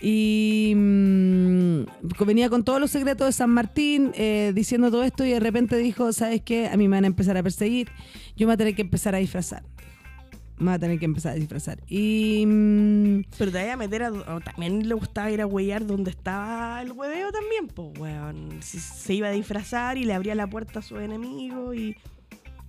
[0.00, 1.84] Y mm,
[2.26, 5.76] venía con todos los secretos de San Martín eh, diciendo todo esto y de repente
[5.76, 6.68] dijo, ¿sabes qué?
[6.68, 7.88] A mí me van a empezar a perseguir.
[8.36, 9.62] Yo me voy a tener que empezar a disfrazar.
[10.58, 11.80] Me voy a tener que empezar a disfrazar.
[11.88, 12.44] Y...
[12.46, 14.12] mm, Pero te vaya a meter a.
[14.12, 18.60] o también le gustaba ir a huear donde estaba el hueveo también, pues, weón.
[18.60, 21.96] Se iba a disfrazar y le abría la puerta a su enemigo y.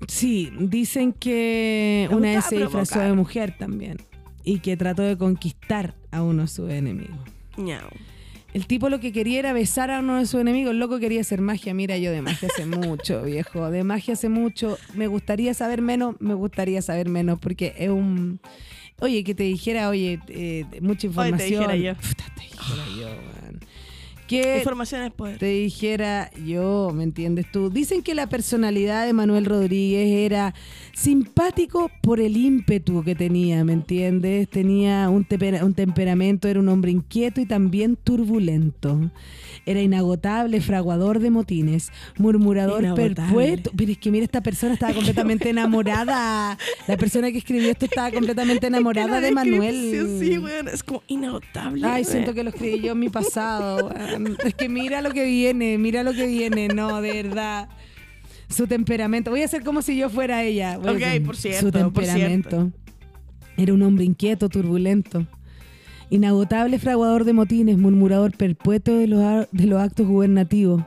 [0.07, 3.97] Sí, dicen que una vez se disfrazó de mujer también.
[4.43, 7.17] Y que trató de conquistar a uno de sus enemigos.
[7.57, 7.87] ñau.
[8.53, 10.71] El tipo lo que quería era besar a uno de sus enemigos.
[10.73, 11.73] El loco quería hacer magia.
[11.73, 13.71] Mira, yo de magia hace mucho, viejo.
[13.71, 14.77] De magia hace mucho.
[14.93, 18.39] Me gustaría saber menos, me gustaría saber menos, porque es un.
[18.99, 21.49] Oye, que te dijera, oye, eh, mucha Oye, te información.
[21.49, 21.95] dijera yo.
[21.95, 23.59] Puta, te dijera yo, weón.
[24.41, 25.37] Que Información es poder.
[25.37, 27.69] te dijera yo, ¿me entiendes tú?
[27.69, 30.53] Dicen que la personalidad de Manuel Rodríguez era
[30.93, 34.47] simpático por el ímpetu que tenía, ¿me entiendes?
[34.49, 39.11] Tenía un, tempera- un temperamento, era un hombre inquieto y también turbulento.
[39.65, 43.71] Era inagotable, fraguador de motines, murmurador perpetuo.
[43.77, 46.57] Pero es que mira, esta persona estaba completamente enamorada.
[46.87, 50.19] La persona que escribió esto estaba completamente enamorada de Manuel.
[50.19, 50.67] Sí, weón.
[50.67, 51.85] Es como inagotable.
[51.87, 53.87] Ay, siento que lo escribí yo en mi pasado.
[53.89, 54.22] weón.
[54.45, 56.67] Es que mira lo que viene, mira lo que viene.
[56.67, 57.69] No, de verdad.
[58.49, 59.31] Su temperamento.
[59.31, 60.77] Voy a hacer como si yo fuera ella.
[60.77, 62.71] Voy Ok, por cierto, Su temperamento.
[63.57, 65.25] Era un hombre inquieto, turbulento.
[66.09, 70.83] Inagotable fraguador de motines, murmurador perpetuo de los, de los actos gubernativos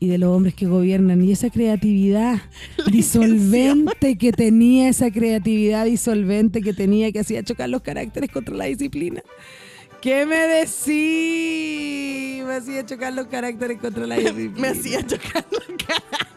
[0.00, 1.22] y de los hombres que gobiernan.
[1.22, 2.40] Y esa creatividad
[2.90, 8.64] disolvente que tenía, esa creatividad disolvente que tenía, que hacía chocar los caracteres contra la
[8.66, 9.22] disciplina.
[10.04, 12.44] ¿Qué me decís?
[12.44, 14.60] Me hacía chocar los caracteres contra la disciplina.
[14.60, 16.28] Me hacía chocar la cara.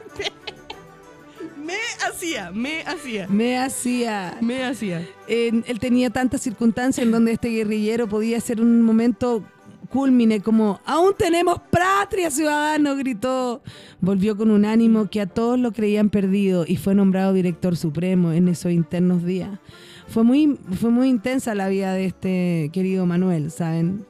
[1.62, 1.74] Me
[2.08, 4.38] hacía, me hacía, Me hacía.
[4.40, 5.06] me hacía.
[5.28, 9.44] Eh, él tenía tantas circunstancias en donde este guerrillero podía ser un momento
[9.90, 13.62] culmine, como aún tenemos patria, ciudadano, gritó.
[14.00, 18.32] Volvió con un ánimo que a todos lo creían perdido y fue nombrado director supremo
[18.32, 19.60] en esos internos días.
[20.08, 24.06] Fue muy, fue muy intensa la vida de este querido Manuel, ¿saben?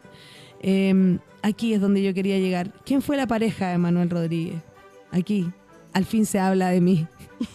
[0.61, 2.73] Eh, aquí es donde yo quería llegar.
[2.85, 4.61] ¿Quién fue la pareja de Manuel Rodríguez?
[5.11, 5.49] Aquí,
[5.93, 7.07] al fin se habla de mí.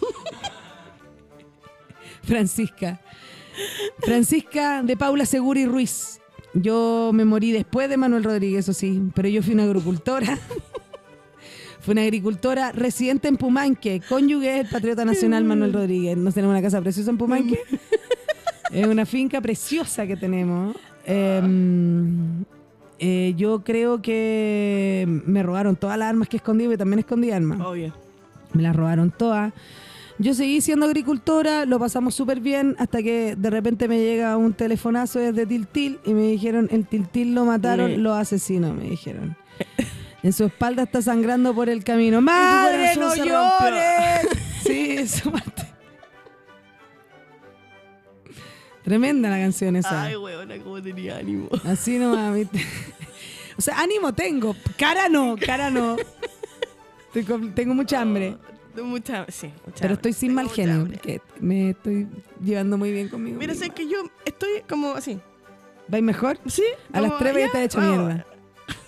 [2.22, 3.00] Francisca.
[3.98, 6.20] Francisca de Paula Seguri Ruiz.
[6.54, 10.38] Yo me morí después de Manuel Rodríguez, eso sí, pero yo fui una agricultora.
[11.80, 16.16] fui una agricultora residente en Pumanque, cónyuge del patriota nacional Manuel Rodríguez.
[16.16, 17.58] Nos tenemos una casa preciosa en Pumanque.
[18.72, 20.76] es una finca preciosa que tenemos.
[21.04, 22.44] Em,
[22.98, 27.60] eh, yo creo que me robaron todas las armas que escondí, porque también escondí armas.
[27.60, 27.92] Obvio.
[28.52, 29.52] Me las robaron todas.
[30.18, 34.52] Yo seguí siendo agricultora, lo pasamos súper bien hasta que de repente me llega un
[34.52, 37.96] telefonazo desde Tiltil y me dijeron, el Tiltil lo mataron Sí.
[37.96, 39.36] los asesinos, me dijeron.
[40.22, 42.20] En su espalda está sangrando por el camino.
[42.20, 44.28] ¡Madre, no llores!
[44.62, 45.64] Sí, eso parte.
[48.82, 50.04] Tremenda la canción esa.
[50.04, 51.48] Ay, weona, cómo tenía ánimo.
[51.64, 52.48] Así no mami.
[53.56, 54.56] O sea, ánimo tengo.
[54.76, 55.96] Cara no, cara no.
[57.12, 58.36] Tengo mucha hambre.
[58.74, 60.86] De Mucha, sí, mucha Pero estoy sin mal genio.
[60.90, 62.08] Porque me estoy
[62.42, 63.38] llevando muy bien conmigo.
[63.38, 65.20] Mira, sé que yo estoy como así.
[65.88, 66.38] ¿Vais mejor?
[66.46, 66.64] ¿Sí?
[66.92, 68.26] A las como, tres voy a ya, estar hecho mierda.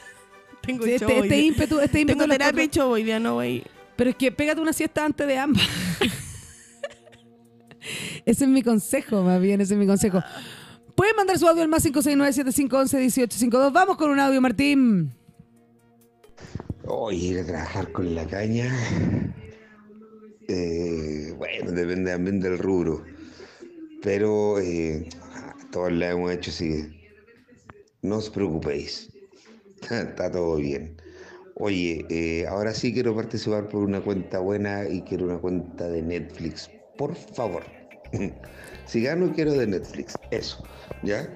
[0.63, 2.19] Tengo Sí, este, este ímpetu, este ímpetu.
[2.19, 3.63] Tengo terapia show hoy día, no voy.
[3.95, 5.69] Pero es que pégate una siesta antes de ambas.
[8.25, 10.23] ese es mi consejo, más bien, ese es mi consejo.
[10.95, 13.73] Pueden mandar su audio al más 569-7511-1852.
[13.73, 15.13] Vamos con un audio, Martín.
[16.87, 18.73] Hoy ir a trabajar con la caña.
[20.49, 23.03] eh, bueno, depende también del rubro.
[24.03, 25.09] Pero eh,
[25.73, 26.85] todos la hemos hecho así.
[28.03, 29.11] No os preocupéis.
[29.91, 30.97] Está todo bien.
[31.57, 36.03] Oye, eh, ahora sí quiero participar por una cuenta buena y quiero una cuenta de
[36.03, 36.69] Netflix.
[36.97, 37.65] Por favor.
[38.87, 40.15] Si gano, quiero de Netflix.
[40.31, 40.63] Eso.
[41.03, 41.27] ¿Ya?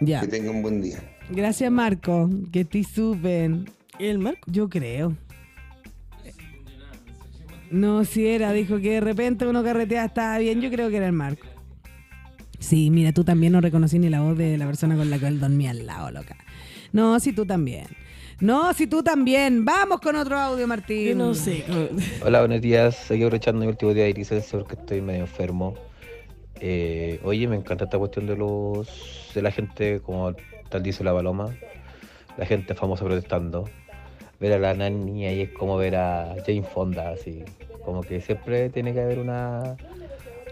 [0.00, 0.20] Ya.
[0.22, 0.98] Que tengan un buen día.
[1.28, 2.30] Gracias, Marco.
[2.50, 3.68] Que te suben.
[3.98, 4.40] ¿El Marco?
[4.46, 5.14] Yo creo.
[7.70, 11.06] No, si era, dijo que de repente uno carreteaba, estaba bien, yo creo que era
[11.06, 11.46] el Marco.
[12.58, 15.26] Sí, mira, tú también no reconocí ni la voz de la persona con la que
[15.26, 16.36] él dormía al lado, loca.
[16.92, 17.86] No, si tú también.
[18.40, 19.64] No, si tú también.
[19.64, 21.08] Vamos con otro audio, Martín.
[21.08, 21.64] Yo no sé.
[22.22, 22.94] Hola, buenos días.
[22.94, 25.74] Seguí aprovechando mi último día de licencia porque estoy medio enfermo.
[26.60, 30.34] Eh, oye, me encanta esta cuestión de los de la gente, como
[30.68, 31.54] tal dice la paloma,
[32.36, 33.70] la gente famosa protestando.
[34.38, 37.42] Ver a la nani ahí es como ver a Jane Fonda, así.
[37.86, 39.76] Como que siempre tiene que haber una,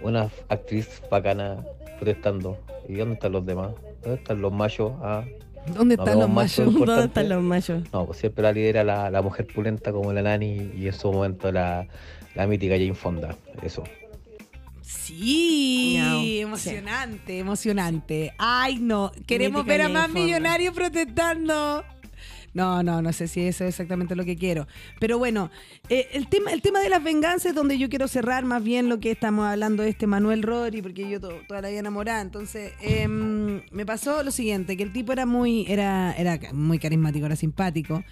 [0.02, 1.62] una actriz bacana
[1.96, 2.56] protestando.
[2.88, 3.74] ¿Y dónde están los demás?
[4.02, 4.92] ¿Dónde están los machos?
[5.02, 5.24] Ah,
[5.72, 6.74] ¿Dónde No están los machos?
[6.74, 7.82] ¿Dónde están los machos?
[7.92, 11.10] no, pues siempre la lidera la, la mujer pulenta como la nani y en su
[11.12, 11.86] momento la,
[12.34, 13.36] la mítica Jane Fonda.
[13.62, 13.82] Eso.
[14.82, 16.22] Sí, Miau.
[16.48, 18.34] emocionante, emocionante.
[18.38, 21.84] Ay, no, queremos Mítica ver a más millonarios protestando.
[22.54, 24.66] No, no, no sé si eso es exactamente lo que quiero.
[25.00, 25.50] Pero bueno,
[25.88, 28.88] eh, el, tema, el tema de las venganzas es donde yo quiero cerrar más bien
[28.88, 32.20] lo que estamos hablando de este Manuel Rodri, porque yo to- toda la vida enamorada.
[32.22, 37.26] Entonces, em, me pasó lo siguiente, que el tipo era muy, era, era muy carismático,
[37.26, 38.04] era simpático.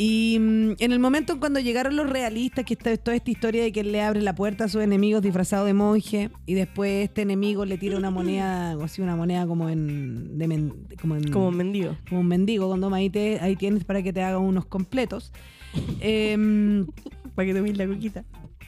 [0.00, 3.64] Y mm, en el momento en cuando llegaron los realistas, que está toda esta historia
[3.64, 7.04] de que él le abre la puerta a sus enemigos disfrazado de monje, y después
[7.08, 11.16] este enemigo le tira una moneda, o así una moneda como en, de men- como
[11.16, 11.96] en- Como mendigo.
[12.08, 15.32] como un mendigo, cuando ahí, te- ahí tienes para que te haga unos completos.
[16.00, 16.86] Em,
[17.34, 18.24] Para que tomes la coquita.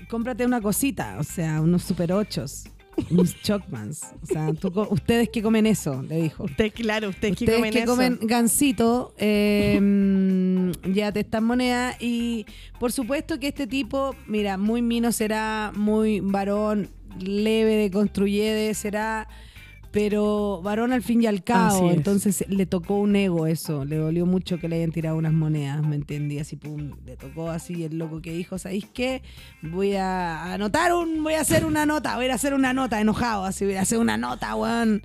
[0.08, 2.64] cómprate una cosita, o sea, unos super ochos,
[3.10, 4.02] unos chocmans.
[4.22, 6.44] O sea, tú ustedes que comen eso, le dijo.
[6.44, 7.92] Usted, claro, ustedes, que Ustedes comen que eso.
[7.92, 11.96] comen gansito, eh, ya te están monedas.
[12.00, 12.46] Y
[12.78, 19.28] por supuesto que este tipo, mira, muy mino será, muy varón, leve de construyede será,
[19.90, 21.90] pero varón al fin y al cabo.
[21.90, 25.84] Entonces le tocó un ego eso, le dolió mucho que le hayan tirado unas monedas,
[25.86, 26.38] ¿me entendí?
[26.38, 29.22] Así, pum, le tocó así el loco que dijo, ¿sabéis qué?
[29.62, 33.44] Voy a anotar un, voy a hacer una nota, voy a hacer una nota, enojado,
[33.44, 35.02] así, voy a hacer una nota, weón.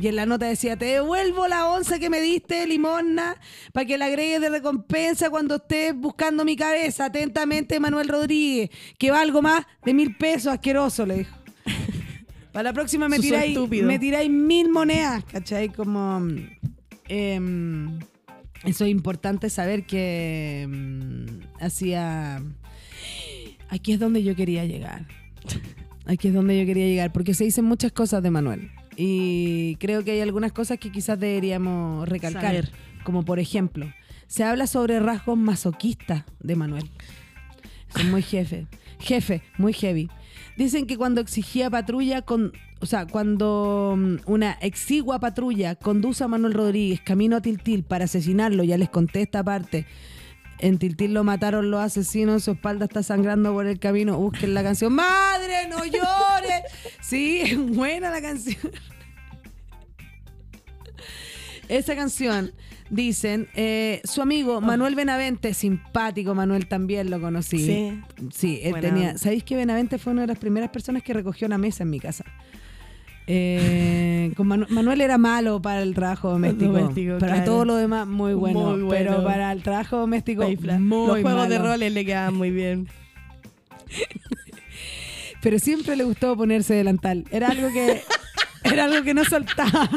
[0.00, 3.36] Y en la nota decía, te devuelvo la onza que me diste, limosna,
[3.72, 7.06] para que la agregues de recompensa cuando estés buscando mi cabeza.
[7.06, 11.37] Atentamente, Manuel Rodríguez, que valgo más de mil pesos, asqueroso, le dijo.
[12.52, 15.68] Para la próxima me tiráis, me tiráis mil monedas, ¿cachai?
[15.68, 16.20] Como...
[17.08, 17.98] em,
[18.64, 22.42] eso es importante saber que em, hacía...
[23.68, 25.06] Aquí es donde yo quería llegar.
[26.06, 28.70] Aquí es donde yo quería llegar, porque se dicen muchas cosas de Manuel.
[28.96, 32.42] Y creo que hay algunas cosas que quizás deberíamos recalcar.
[32.42, 32.72] Saber.
[33.04, 33.92] Como por ejemplo,
[34.26, 36.90] se habla sobre rasgos masoquistas de Manuel.
[37.94, 38.66] Son muy jefe.
[38.98, 40.10] Jefe, muy heavy.
[40.58, 42.52] Dicen que cuando exigía patrulla con.
[42.80, 48.06] O sea, cuando mm, una exigua patrulla conduce a Manuel Rodríguez camino a Tiltil para
[48.06, 49.86] asesinarlo, ya les conté esta parte.
[50.58, 54.18] En Tiltil lo mataron los asesinos, su espalda está sangrando por el camino.
[54.18, 54.94] Busquen la canción.
[54.94, 56.62] ¡Madre, no llores!
[57.02, 58.58] Sí, es buena la canción.
[61.68, 62.50] Esa canción,
[62.90, 67.58] dicen, eh, su amigo Manuel Benavente, simpático Manuel también lo conocí.
[67.58, 68.00] Sí.
[68.32, 69.18] Sí, él tenía.
[69.18, 72.00] ¿Sabéis que Benavente fue una de las primeras personas que recogió una mesa en mi
[72.00, 72.24] casa?
[73.26, 76.72] Eh, con Manu- Manuel era malo para el trabajo doméstico.
[76.72, 77.50] Doméstico, para claro.
[77.50, 78.60] todo lo demás, muy bueno.
[78.72, 79.10] Muy bueno.
[79.10, 82.88] Pero para el trabajo doméstico, muy Los juegos de roles le quedaban muy bien.
[85.40, 87.24] Pero siempre le gustó ponerse delantal.
[87.30, 88.02] Era algo que,
[88.64, 89.88] era algo que no soltaba.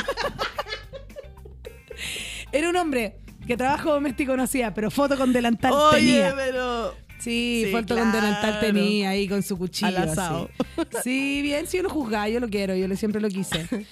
[2.52, 3.16] Era un hombre
[3.48, 6.34] que trabajo doméstico no hacía, pero foto con delantal Oye, tenía.
[6.36, 6.94] pero.
[7.20, 9.88] Sí, Sí, foto con delantal tenía ahí con su cuchillo.
[9.90, 10.50] Al asado.
[10.78, 10.98] así.
[11.04, 13.68] Sí, bien, si uno juzga, yo lo quiero, yo siempre lo quise.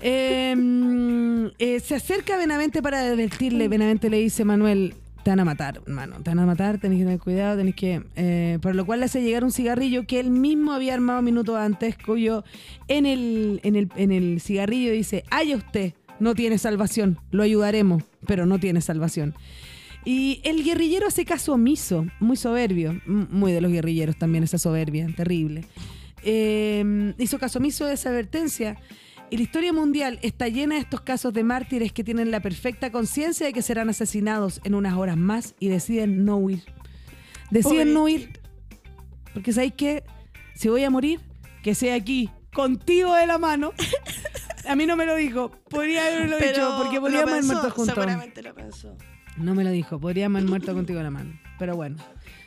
[0.00, 3.66] Eh, mm, eh, se acerca Benavente para advertirle.
[3.66, 7.04] Benavente le dice, Manuel, te van a matar, hermano, te van a matar, tenés que
[7.04, 8.02] tener cuidado, tenés que...
[8.14, 11.56] eh, por lo cual le hace llegar un cigarrillo que él mismo había armado minutos
[11.56, 12.44] antes, cuyo
[12.86, 18.02] en el, en el, en el cigarrillo dice, haya usted, no tiene salvación, lo ayudaremos,
[18.26, 19.34] pero no tiene salvación.
[20.04, 25.06] Y el guerrillero hace caso omiso, muy soberbio, muy de los guerrilleros también esa soberbia,
[25.14, 25.64] terrible.
[26.22, 28.78] Eh, hizo caso omiso de esa advertencia.
[29.30, 32.90] Y la historia mundial está llena de estos casos de mártires que tienen la perfecta
[32.90, 36.62] conciencia de que serán asesinados en unas horas más y deciden no huir.
[37.50, 38.40] Deciden no huir.
[39.34, 40.04] Porque ¿sabéis qué?
[40.54, 41.20] Si voy a morir,
[41.62, 43.72] que sea aquí, contigo de la mano.
[44.66, 45.50] A mí no me lo dijo.
[45.70, 47.94] Podría haberlo dicho, porque podríamos haber muerto juntos.
[47.94, 48.96] Seguramente lo pensó.
[49.36, 51.40] No me lo dijo, podríamos haber muerto contigo en la mano.
[51.58, 51.96] Pero bueno,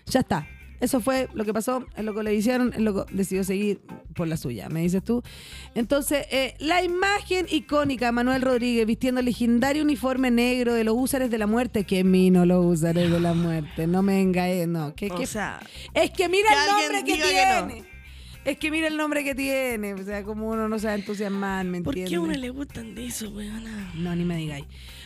[0.06, 0.48] ya está.
[0.82, 3.82] Eso fue lo que pasó, es lo que le hicieron, es lo que decidió seguir
[4.16, 5.22] por la suya, me dices tú.
[5.76, 10.96] Entonces, eh, la imagen icónica de Manuel Rodríguez vistiendo el legendario uniforme negro de los
[10.98, 14.68] húsares de la muerte, que mí no los húsares de la muerte, no me engañes,
[14.68, 14.96] no.
[14.96, 15.60] Que, sea,
[15.94, 17.91] es que mira que el nombre que no.
[18.44, 20.96] Es que mira el nombre que tiene, o sea, como uno no se va a
[20.96, 22.10] entusiasmar, ¿me ¿por entiendes?
[22.10, 23.92] qué a uno le gustan de eso, weona?
[23.96, 24.66] No, ni me digáis.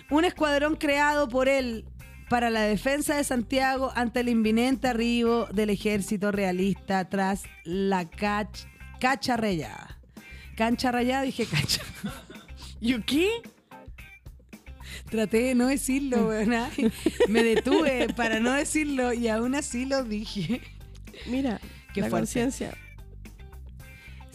[0.09, 1.83] Un escuadrón creado por él
[2.29, 8.61] para la defensa de Santiago ante el inminente arribo del ejército realista tras la cach
[9.01, 9.99] cacha rayada.
[10.55, 11.81] Cancha rayada, dije cacha.
[12.79, 13.27] ¿Yo qué?
[15.09, 16.53] Traté de no decirlo, weón.
[16.53, 16.91] ay.
[17.27, 20.61] Me detuve para no decirlo y aún así lo dije.
[21.27, 21.59] Mira,
[21.93, 22.75] Qué la conciencia.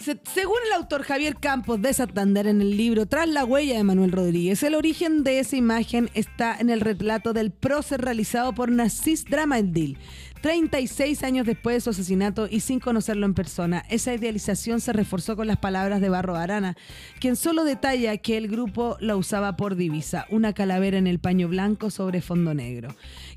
[0.01, 3.85] Se- según el autor Javier Campos de Santander en el libro Tras la huella de
[3.85, 8.71] Manuel Rodríguez, el origen de esa imagen está en el relato del prócer realizado por
[8.71, 9.99] Narcis Dramandil.
[10.41, 15.37] 36 años después de su asesinato y sin conocerlo en persona, esa idealización se reforzó
[15.37, 16.79] con las palabras de Barro Arana,
[17.21, 21.47] quien solo detalla que el grupo la usaba por divisa, una calavera en el paño
[21.49, 22.89] blanco sobre fondo negro.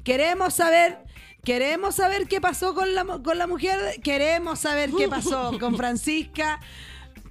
[0.05, 0.99] Queremos saber
[1.44, 3.78] Queremos saber qué pasó con la, con la mujer.
[4.02, 6.60] Queremos saber qué pasó con Francisca,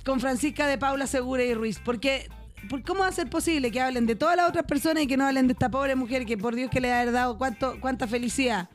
[0.05, 1.79] con Francisca de Paula Segura y Ruiz.
[1.83, 2.29] Porque,
[2.69, 5.17] por- ¿cómo va a ser posible que hablen de todas las otras personas y que
[5.17, 8.07] no hablen de esta pobre mujer que por Dios que le ha dado cuánto, cuánta
[8.07, 8.69] felicidad?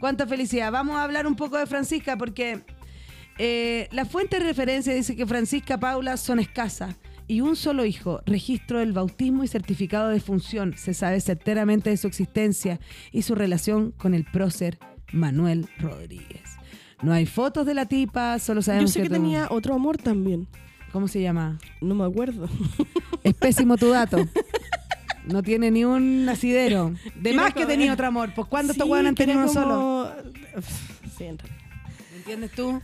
[0.00, 0.72] Cuánta felicidad.
[0.72, 2.64] Vamos a hablar un poco de Francisca porque
[3.38, 6.96] eh, la fuente de referencia dice que Francisca Paula son escasas
[7.32, 10.74] y un solo hijo, registro del bautismo y certificado de función.
[10.76, 12.78] Se sabe certeramente de su existencia
[13.10, 14.78] y su relación con el prócer
[15.12, 16.42] Manuel Rodríguez.
[17.00, 20.46] No hay fotos de la tipa, solo Yo sabemos sé que tenía otro amor también.
[20.92, 21.58] ¿Cómo se llama?
[21.80, 22.50] No me acuerdo.
[23.24, 24.18] Es pésimo tu dato.
[25.24, 26.92] No tiene ni un nacidero.
[27.14, 28.32] De más que tenía otro amor.
[28.34, 30.12] Pues ¿cuándo estos Sí, hueones han tenido uno solo?
[31.16, 31.62] Sí, en realidad.
[32.10, 32.82] ¿Me entiendes tú?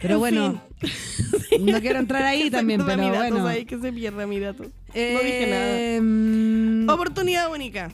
[0.00, 0.62] Pero En bueno,
[1.60, 3.36] no quiero entrar ahí también, pero mi dato, bueno.
[3.38, 3.66] ¿sabes?
[3.66, 4.64] Que se pierda mi dato.
[4.64, 6.00] no dije nada.
[6.02, 7.90] Mm, Oportunidad única.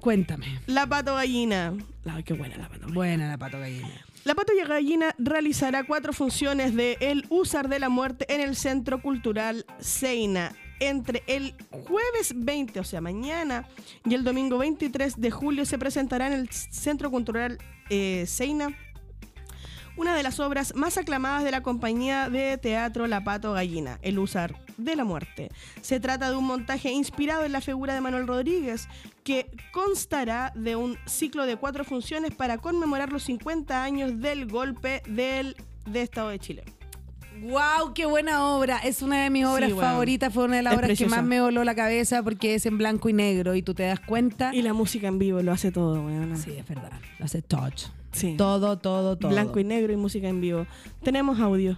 [0.00, 0.60] Cuéntame.
[0.66, 1.72] La pato gallina.
[2.04, 2.94] Ay, qué buena la pato gallina.
[2.94, 4.04] Buena la pato gallina.
[4.24, 9.00] La pato gallina realizará cuatro funciones de El Usar de la Muerte en el Centro
[9.00, 13.66] Cultural Seina entre el jueves 20, o sea, mañana,
[14.04, 17.58] y el domingo 23 de julio se presentará en el Centro Cultural
[17.90, 18.76] eh, Seina
[19.96, 24.18] una de las obras más aclamadas de la compañía de teatro La Pato Gallina, El
[24.18, 25.50] Usar de la Muerte.
[25.80, 28.88] Se trata de un montaje inspirado en la figura de Manuel Rodríguez,
[29.22, 35.02] que constará de un ciclo de cuatro funciones para conmemorar los 50 años del golpe
[35.08, 36.64] del de Estado de Chile.
[37.42, 37.94] ¡Wow!
[37.94, 38.78] ¡Qué buena obra!
[38.78, 40.32] Es una de mis obras Sí, favoritas.
[40.32, 42.78] Fue una de las Es obras que más me voló la cabeza porque es en
[42.78, 44.54] blanco y negro y tú te das cuenta.
[44.54, 46.36] Y la música en vivo lo hace todo, weón.
[46.36, 46.92] Sí, es verdad.
[47.18, 47.86] Lo hace touch.
[48.14, 48.36] Sí.
[48.36, 49.30] Todo, todo, todo.
[49.30, 50.66] Blanco y negro y música en vivo.
[51.02, 51.76] Tenemos audio.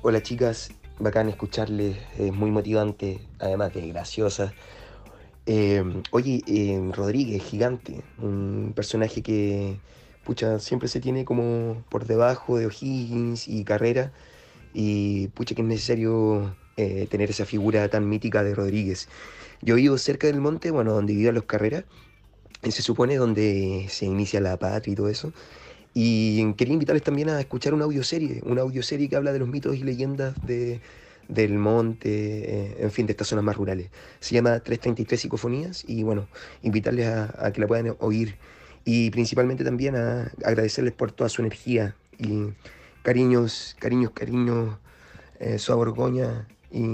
[0.00, 4.52] Hola chicas, bacán escucharles, es muy motivante, además de graciosa.
[5.46, 9.78] Eh, oye, eh, Rodríguez, gigante, un personaje que,
[10.24, 14.12] pucha, siempre se tiene como por debajo de O'Higgins y Carrera,
[14.72, 19.08] y pucha que es necesario eh, tener esa figura tan mítica de Rodríguez.
[19.60, 21.84] Yo vivo cerca del monte, bueno, donde vivían los Carreras,
[22.70, 25.32] se supone donde se inicia la patria y todo eso.
[25.94, 29.76] Y quería invitarles también a escuchar una audioserie, una audioserie que habla de los mitos
[29.76, 30.80] y leyendas de,
[31.28, 33.90] del monte, eh, en fin, de estas zonas más rurales.
[34.20, 36.28] Se llama 333 Psicofonías y bueno,
[36.62, 38.36] invitarles a, que la puedan oír
[38.84, 42.48] y principalmente también a agradecerles por toda su energía y
[43.02, 44.78] cariños, cariños, cariños,
[45.40, 46.84] eh, Borgoña y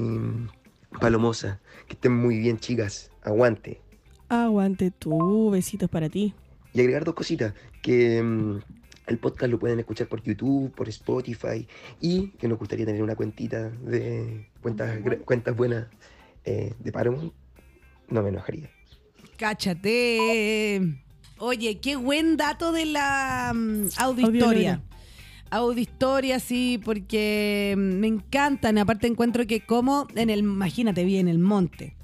[1.00, 1.60] Palomosa.
[1.86, 3.10] Que estén muy bien, chicas.
[3.22, 3.87] Aguante.
[4.28, 6.34] Aguante tú, besitos para ti.
[6.74, 8.58] Y agregar dos cositas, que mm,
[9.06, 11.66] el podcast lo pueden escuchar por YouTube, por Spotify,
[12.00, 15.86] y que nos gustaría tener una cuentita de cuentas, cuentas buenas
[16.44, 17.32] eh, de Paramount,
[18.08, 18.70] no me enojaría.
[19.36, 20.80] Cáchate.
[21.38, 24.82] Oye, qué buen dato de la mm, auditoria.
[25.50, 28.78] Auditoria, sí, porque mm, me encantan.
[28.78, 31.97] Aparte encuentro que como en el, imagínate bien, el monte.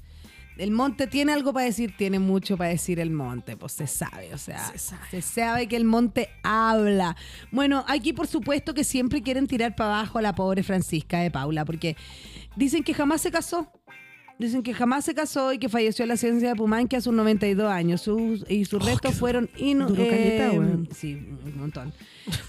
[0.57, 4.33] El monte tiene algo para decir, tiene mucho para decir el monte, pues se sabe,
[4.33, 4.71] o sea,
[5.11, 7.15] se sabe, que el monte habla.
[7.51, 11.29] Bueno, aquí por supuesto que siempre quieren tirar para abajo a la pobre Francisca de
[11.31, 11.97] Paula, porque
[12.55, 13.69] dicen que jamás se casó.
[14.37, 17.13] Dicen que jamás se casó y que falleció en la ciencia de Pumanque a sus
[17.13, 18.01] 92 años.
[18.01, 19.47] Sus- y sus restos fueron...
[19.57, 20.89] inu- caleta, weón.
[20.93, 21.13] sí,
[21.45, 21.93] un montón.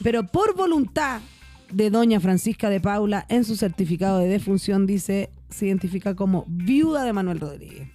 [0.02, 1.20] Pero por voluntad
[1.70, 7.04] de doña Francisca de Paula, en su certificado de defunción dice, se identifica como viuda
[7.04, 7.88] de Manuel Rodríguez.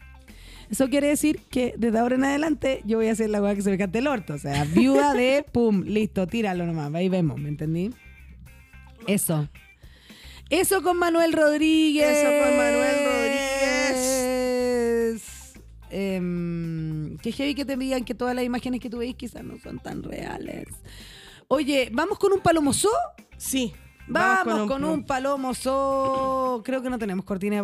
[0.72, 3.62] Eso quiere decir que desde ahora en adelante yo voy a hacer la weá que
[3.62, 4.36] se me cante el orto.
[4.36, 6.94] O sea, viuda de pum, listo, tíralo nomás.
[6.96, 7.92] Ahí vemos, ¿me entendí?
[9.06, 9.50] Eso.
[10.50, 12.18] Eso con Manuel Rodríguez.
[12.18, 13.52] Eso con Manuel Rodríguez.
[15.90, 19.60] Em, qué heavy que te digan que todas las imágenes que tú veis quizás no
[19.60, 20.70] son tan reales.
[21.50, 22.92] Oye, ¿vamos con un palomozó?
[23.36, 23.74] Sí.
[24.08, 26.62] Vamos, con, un, palomozó.
[26.64, 27.62] Creo que no tenemos cortina de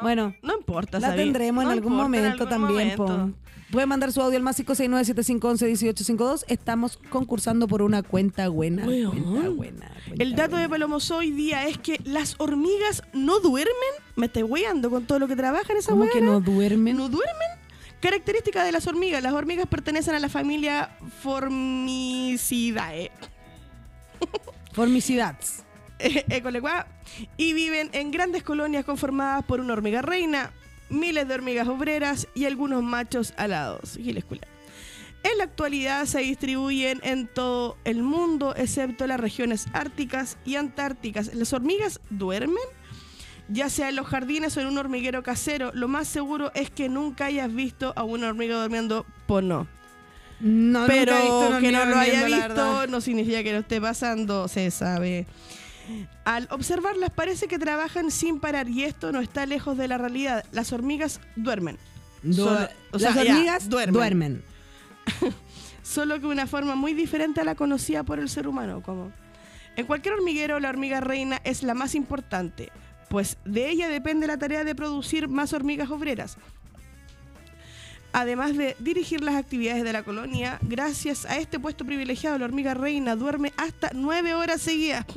[0.00, 2.96] bueno, No importa, la tendremos en algún importa, en momento algún también.
[3.72, 6.44] Puede mandar su audio al más 569-7511-1852.
[6.48, 8.84] Estamos concursando por una cuenta buena.
[8.86, 9.22] Weón.
[9.22, 9.90] Cuenta buena.
[10.06, 10.68] cuenta El dato de.
[10.68, 13.72] Palomoso hoy día es que las hormigas no duermen.
[14.14, 16.98] Me estoy weando con todo lo que trabajan esa ¿Cómo que no duermen?
[16.98, 17.48] ¿No duermen?
[18.00, 19.22] Característica de las hormigas.
[19.22, 20.90] Las hormigas pertenecen a la familia
[21.22, 23.10] Formicidae.
[24.72, 25.36] Formicidad.
[26.28, 26.86] Ecolecua,
[27.36, 30.52] y viven en grandes colonias conformadas por una hormiga reina,
[30.90, 33.98] miles de hormigas obreras y algunos machos alados.
[34.02, 34.52] Giles culiao.
[35.24, 41.32] En la actualidad se distribuyen en todo el mundo, excepto las regiones árticas y antárticas.
[41.34, 42.56] ¿Las hormigas duermen?
[43.48, 46.88] Ya sea en los jardines o en un hormiguero casero, lo más seguro es que
[46.88, 49.68] nunca hayas visto a una hormiga durmiendo porno.
[50.40, 53.80] No, Pero nunca he visto que no lo haya visto no significa que no esté
[53.80, 55.26] pasando, se sabe.
[56.24, 60.44] Al observarlas parece que trabajan sin parar y esto no está lejos de la realidad.
[60.52, 61.78] Las hormigas duermen.
[62.22, 62.58] Du- o
[62.92, 63.94] Las sea, ya, hormigas duermen.
[63.94, 64.44] duermen.
[65.82, 68.82] Solo que una forma muy diferente a la conocida por el ser humano.
[68.82, 69.12] Como
[69.76, 72.70] en cualquier hormiguero, la hormiga reina es la más importante,
[73.08, 76.36] pues de ella depende la tarea de producir más hormigas obreras.
[78.14, 82.74] Además de dirigir las actividades de la colonia, gracias a este puesto privilegiado, la hormiga
[82.74, 85.04] reina duerme hasta nueve horas seguidas.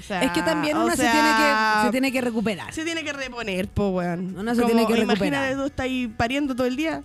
[0.00, 2.72] O sea, es que también una se, tiene que, se tiene que recuperar.
[2.74, 4.34] se tiene que reponer, po, weón.
[4.38, 5.16] Uno se tiene que recuperar.
[5.18, 7.02] Imagínate tú estás ahí pariendo todo el día.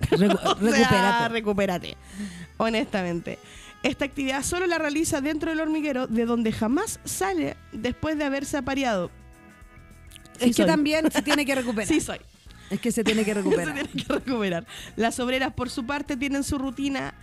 [0.00, 1.28] Recu- O sea, recupérate.
[1.28, 1.96] recupérate.
[2.56, 3.38] Honestamente.
[3.82, 8.56] Esta actividad solo la realiza dentro del hormiguero, de donde jamás sale después de haberse
[8.56, 9.10] apareado.
[10.40, 11.86] es que también se tiene que recuperar.
[11.86, 12.18] Sí, soy.
[12.70, 13.74] Es que se tiene que Se recuperar.
[13.74, 14.66] tiene que recuperar.
[14.96, 17.14] Las obreras, por su parte, tienen su rutina,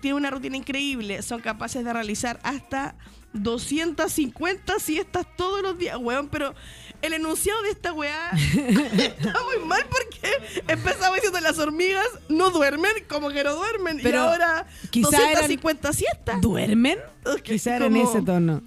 [0.00, 1.22] tienen una rutina increíble.
[1.22, 2.94] Son capaces de realizar hasta
[3.34, 6.28] 250 siestas todos los días, weón.
[6.28, 6.54] Pero
[7.02, 12.92] el enunciado de esta weá está muy mal porque empezaba diciendo las hormigas no duermen,
[13.08, 14.00] como que no duermen.
[14.00, 16.40] y Pero ahora quizá 250 siestas.
[16.40, 16.98] ¿Duermen?
[17.24, 18.62] Ok, Quizá era en ese tono.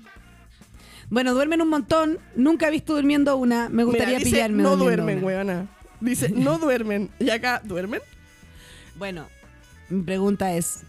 [1.10, 2.20] Bueno, duermen un montón.
[2.36, 3.70] Nunca he visto durmiendo una.
[3.70, 5.28] Me gustaría Mira, dice, pillarme No duermen, una.
[5.28, 5.68] weona.
[6.02, 7.12] Dice, no duermen.
[7.20, 8.02] Y acá, ¿duermen?
[8.96, 9.28] Bueno,
[9.90, 10.82] mi pregunta es: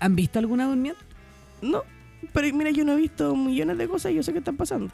[0.00, 1.00] ¿han visto alguna durmiendo?
[1.62, 1.82] No,
[2.32, 4.92] pero mira, yo no he visto millones de cosas y yo sé que están pasando.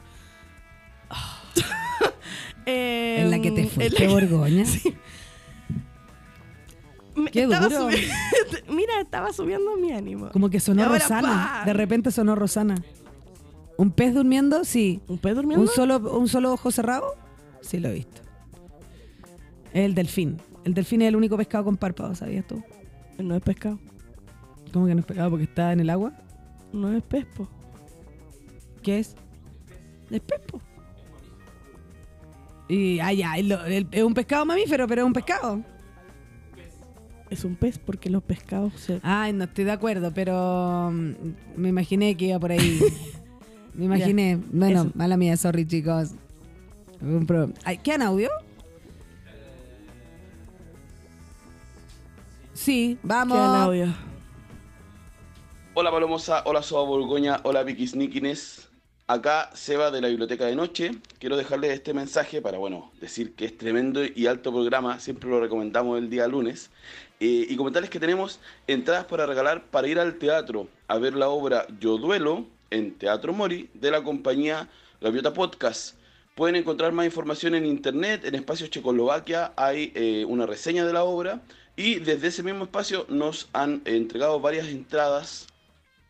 [2.66, 4.64] Eh, En la que te en fuiste, la- Borgoña.
[4.66, 4.94] Sí.
[7.30, 7.88] Qué estaba duro.
[8.70, 10.30] Mira, estaba subiendo mi ánimo.
[10.30, 11.62] Como que sonó ahora, Rosana.
[11.66, 12.76] De repente sonó Rosana.
[13.76, 14.64] ¿Un pez durmiendo?
[14.64, 15.00] Sí.
[15.09, 15.62] ¿Un pez durmiendo?
[15.62, 17.14] ¿Un solo, ¿Un solo ojo cerrado?
[17.61, 18.22] Sí, lo he visto.
[19.74, 20.40] El delfín.
[20.64, 22.62] El delfín es el único pescado con párpados, ¿sabías tú?
[23.18, 23.78] No es pescado.
[24.73, 26.12] ¿Cómo que no es pescado porque está en el agua?
[26.73, 27.49] No es pespo.
[28.83, 29.14] ¿Qué es?
[30.11, 30.61] Es pespo.
[32.68, 35.62] Y, ah, ya, el- el- es un pescado mamífero, pero es un pescado.
[37.29, 39.01] Es un pez porque los pescados se.
[39.03, 41.12] Ay, no estoy de acuerdo, pero mm,
[41.57, 42.81] me imaginé que iba por ahí.
[43.75, 44.39] me imaginé.
[44.53, 44.93] bueno, eso.
[44.95, 46.11] mala mía, sorry, chicos.
[47.01, 48.31] Un pro- Ay, ¿Quedan audio?
[52.55, 53.39] Sí, vamos.
[53.39, 53.87] Audio.
[55.75, 58.68] Hola Palomosa, hola Soba Borgoña, hola Piquisniquines.
[59.07, 60.91] Acá Seba de la Biblioteca de Noche.
[61.18, 65.01] Quiero dejarles este mensaje para, bueno, decir que es tremendo y alto programa.
[65.01, 66.70] Siempre lo recomendamos el día lunes.
[67.20, 71.31] Eh, y comentarles que tenemos entradas para regalar para ir al teatro a ver la
[71.31, 74.68] obra Yo Duelo en Teatro Mori de la compañía
[75.01, 75.97] Gaviota Podcast.
[76.35, 81.05] Pueden encontrar más información en internet, en Espacio Checoslovaquia hay eh, una reseña de la
[81.05, 81.41] obra
[81.77, 85.47] y desde ese mismo espacio nos han entregado varias entradas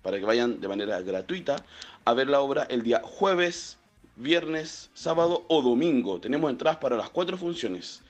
[0.02, 1.56] para que vayan de manera gratuita
[2.04, 3.78] a ver la obra el día jueves,
[4.16, 6.20] viernes, sábado o domingo.
[6.20, 8.02] Tenemos entradas para las cuatro funciones.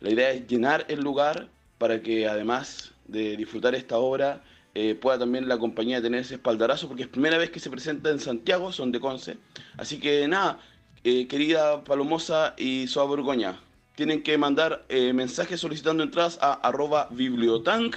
[0.00, 4.42] La idea es llenar el lugar para que además de disfrutar esta obra
[4.74, 8.10] eh, pueda también la compañía tener ese espaldarazo porque es primera vez que se presenta
[8.10, 9.36] en Santiago, son de Conce.
[9.76, 10.60] Así que nada,
[11.04, 13.60] eh, querida Palomosa y Soa Borgoña,
[13.96, 17.96] tienen que mandar eh, mensajes solicitando entradas a arroba bibliotank,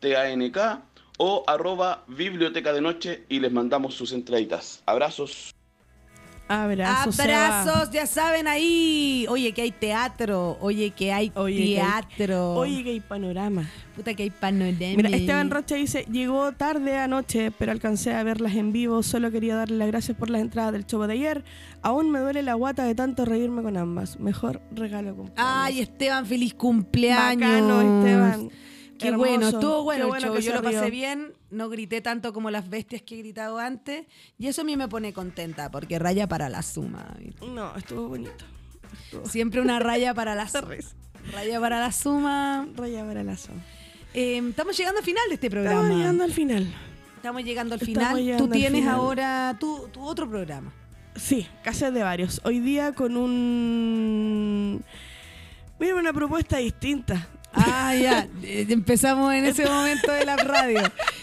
[0.00, 0.82] T-A-N-K,
[1.18, 4.82] o arroba biblioteca de noche y les mandamos sus entraditas.
[4.86, 5.52] Abrazos.
[6.48, 7.18] Abrazos.
[7.18, 9.26] Abrazos, ya saben ahí.
[9.28, 10.56] Oye, que hay teatro.
[10.60, 12.52] Oye, que hay Oye, que hay- teatro.
[12.54, 13.68] Oye, que hay panorama.
[13.96, 14.76] puta que hay panorama.
[14.96, 19.02] Mira, Esteban Rocha dice, llegó tarde anoche, pero alcancé a verlas en vivo.
[19.02, 21.42] Solo quería darle las gracias por las entradas del show de ayer.
[21.82, 24.20] Aún me duele la guata de tanto reírme con ambas.
[24.20, 27.50] Mejor regalo con Ay, Esteban, feliz cumpleaños.
[27.50, 28.50] Bacano, Esteban.
[28.98, 29.28] Qué Hermoso.
[29.30, 30.40] bueno, estuvo bueno, Qué el bueno show.
[30.40, 30.90] Yo lo pasé rió.
[30.90, 34.06] bien, no grité tanto como las bestias que he gritado antes.
[34.38, 37.16] Y eso a mí me pone contenta, porque raya para la suma.
[37.46, 38.44] No, estuvo bonito.
[39.04, 40.68] Estuvo- Siempre una raya para la suma.
[41.32, 42.66] Raya para la suma.
[42.76, 43.60] Raya para la zona.
[44.14, 45.80] Eh, estamos llegando al final de este programa.
[45.80, 46.74] Estamos llegando al final.
[47.16, 48.16] Estamos llegando al final.
[48.16, 48.94] llegando Tú tienes final.
[48.94, 50.72] ahora tu, tu otro programa.
[51.16, 52.40] Sí, casas de varios.
[52.44, 54.82] Hoy día con un...
[55.78, 57.28] Mira, una propuesta distinta.
[57.56, 58.28] Ah, ya.
[58.42, 60.80] Eh, Empezamos en ese momento de la radio.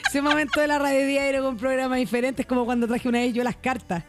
[0.09, 3.43] Ese momento de la radio diario con programas diferentes, como cuando traje una vez yo
[3.43, 4.03] las cartas.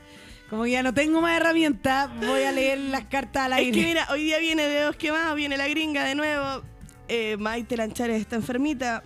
[0.51, 3.73] Como que ya no tengo más herramientas, voy a leer las cartas al Es aire.
[3.81, 6.63] que mira, hoy día viene Dedos Quemados, viene la gringa de nuevo.
[7.09, 9.03] Eh, Maite Lanchares está enfermita.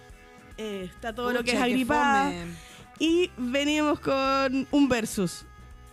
[0.57, 2.25] eh, está todo lo que es agripada.
[2.25, 2.45] fome.
[2.99, 5.45] Y venimos con un versus.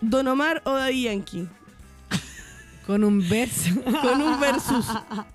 [0.01, 1.47] Don Omar o Daddy Yankee.
[2.88, 3.69] Con un verso.
[4.01, 4.86] Con un versus.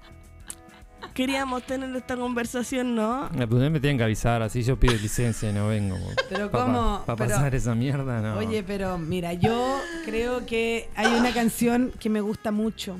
[1.27, 3.29] Queríamos tener esta conversación, ¿no?
[3.35, 5.99] Me, pues me tienen que avisar, así yo pido licencia y no vengo.
[6.31, 8.39] Pero Para cómo, pero- pasar esa mierda, no.
[8.39, 12.97] Oye, pero mira, yo creo que hay una canción que me gusta mucho,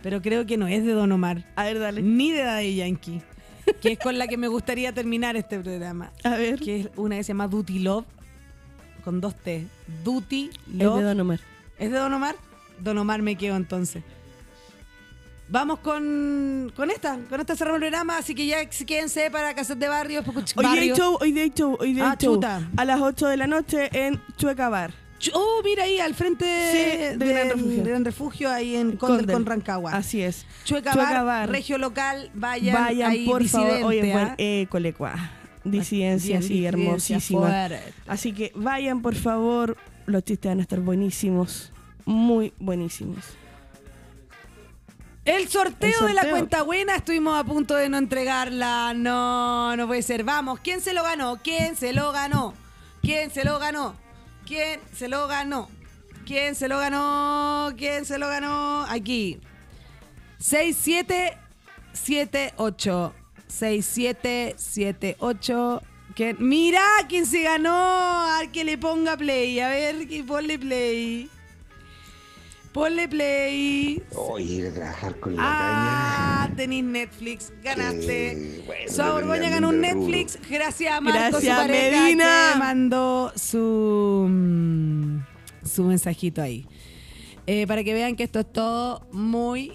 [0.00, 1.44] pero creo que no es de Don Omar.
[1.56, 2.02] A ver, dale.
[2.02, 3.20] Ni de Daddy Yankee.
[3.82, 6.12] Que es con la que me gustaría terminar este programa.
[6.24, 6.60] A ver.
[6.60, 8.04] Que es una que se llama Duty Love,
[9.02, 9.66] con dos T.
[10.04, 10.98] Duty Es Love.
[10.98, 11.40] de Don Omar.
[11.80, 12.36] ¿Es de Don Omar?
[12.78, 14.04] Don Omar me quedo entonces.
[15.50, 19.76] Vamos con, con esta, con esta cerramos el programa, así que ya quédense para Casas
[19.78, 20.24] de Barrios.
[20.54, 22.34] Hoy día hay show, hoy día hay show, hoy día hay Ah, show.
[22.36, 22.68] chuta.
[22.76, 24.92] A las 8 de la noche en Chueca Bar.
[25.34, 27.82] Oh, mira ahí, al frente Sí, de Gran Refugio.
[27.82, 29.34] de Gran Refugio, ahí en Condel Condel.
[29.34, 29.92] con Rancagua.
[29.92, 30.46] Así es.
[30.64, 31.50] Chueca, Chueca Bar, Bar.
[31.50, 33.82] regio local, vayan, Vayan, ahí, por favor.
[33.82, 34.28] Oye, buen
[35.04, 35.30] ¿ah?
[35.64, 37.40] Disidencia, Bien, sí, disidencia hermosísima.
[37.40, 37.80] fuerte.
[38.06, 39.76] Así que vayan, por favor.
[40.06, 41.72] Los chistes van a estar buenísimos.
[42.06, 43.24] Muy buenísimos.
[45.24, 48.94] El sorteo, El de la cuenta buena, estuvimos a punto de no entregarla.
[48.94, 50.24] No, no puede ser.
[50.24, 51.38] Vamos, ¿quién se lo ganó?
[51.42, 52.54] ¿Quién se lo ganó?
[53.02, 53.94] ¿Quién se lo ganó?
[54.46, 55.68] ¿Quién se lo ganó?
[56.24, 57.72] ¿Quién se lo ganó?
[57.76, 58.84] ¿Quién se lo ganó?
[58.88, 59.40] Aquí.
[60.38, 63.14] 6778.
[63.46, 65.82] 6778.
[66.14, 66.36] ¿Quién?
[66.40, 67.74] Mira quién se ganó.
[67.74, 69.60] A ver que le ponga play.
[69.60, 71.30] A ver, que ponle play.
[72.72, 74.00] Ponle play.
[74.14, 78.32] Oye, ir a trabajar con la Ah, tenís Netflix, ganaste.
[78.32, 79.80] Eh, bueno, Borgoña ganó un.
[79.80, 80.38] Netflix.
[80.48, 82.50] Gracias a Marco, Gracias, su pareja, Medina.
[82.52, 85.18] que mandó su, mm,
[85.66, 86.64] su mensajito ahí.
[87.46, 89.72] Eh, para que vean que esto es todo muy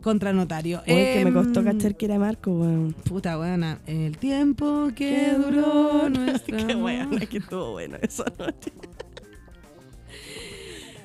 [0.00, 0.78] contranotario.
[0.86, 2.94] Uy, que me costó Em, cachar que era Marco, weón.
[3.04, 3.80] Puta buena.
[3.86, 6.66] El tiempo que duró nuestra.
[6.66, 8.24] Qué weón, que estuvo bueno eso.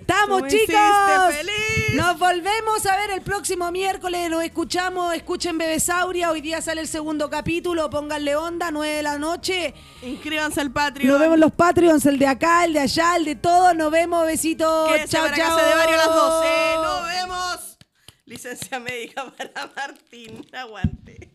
[0.07, 1.35] ¡Estamos, Tú chicos!
[1.35, 1.95] feliz.
[1.95, 4.29] Nos volvemos a ver el próximo miércoles.
[4.29, 5.15] Nos escuchamos.
[5.15, 6.29] Escuchen Bebesauria.
[6.29, 7.89] Hoy día sale el segundo capítulo.
[7.89, 9.73] Pónganle onda, 9 de la noche.
[10.03, 11.09] Inscríbanse al Patreon.
[11.09, 13.75] Nos vemos los Patreons, el de acá, el de allá, el de todos.
[13.75, 14.27] Nos vemos.
[14.27, 14.89] Besitos.
[15.07, 15.57] Chao, chao.
[15.57, 16.75] de Barrio a las 12.
[16.83, 17.77] Nos vemos.
[18.25, 20.45] Licencia médica para Martín.
[20.53, 21.31] Aguante.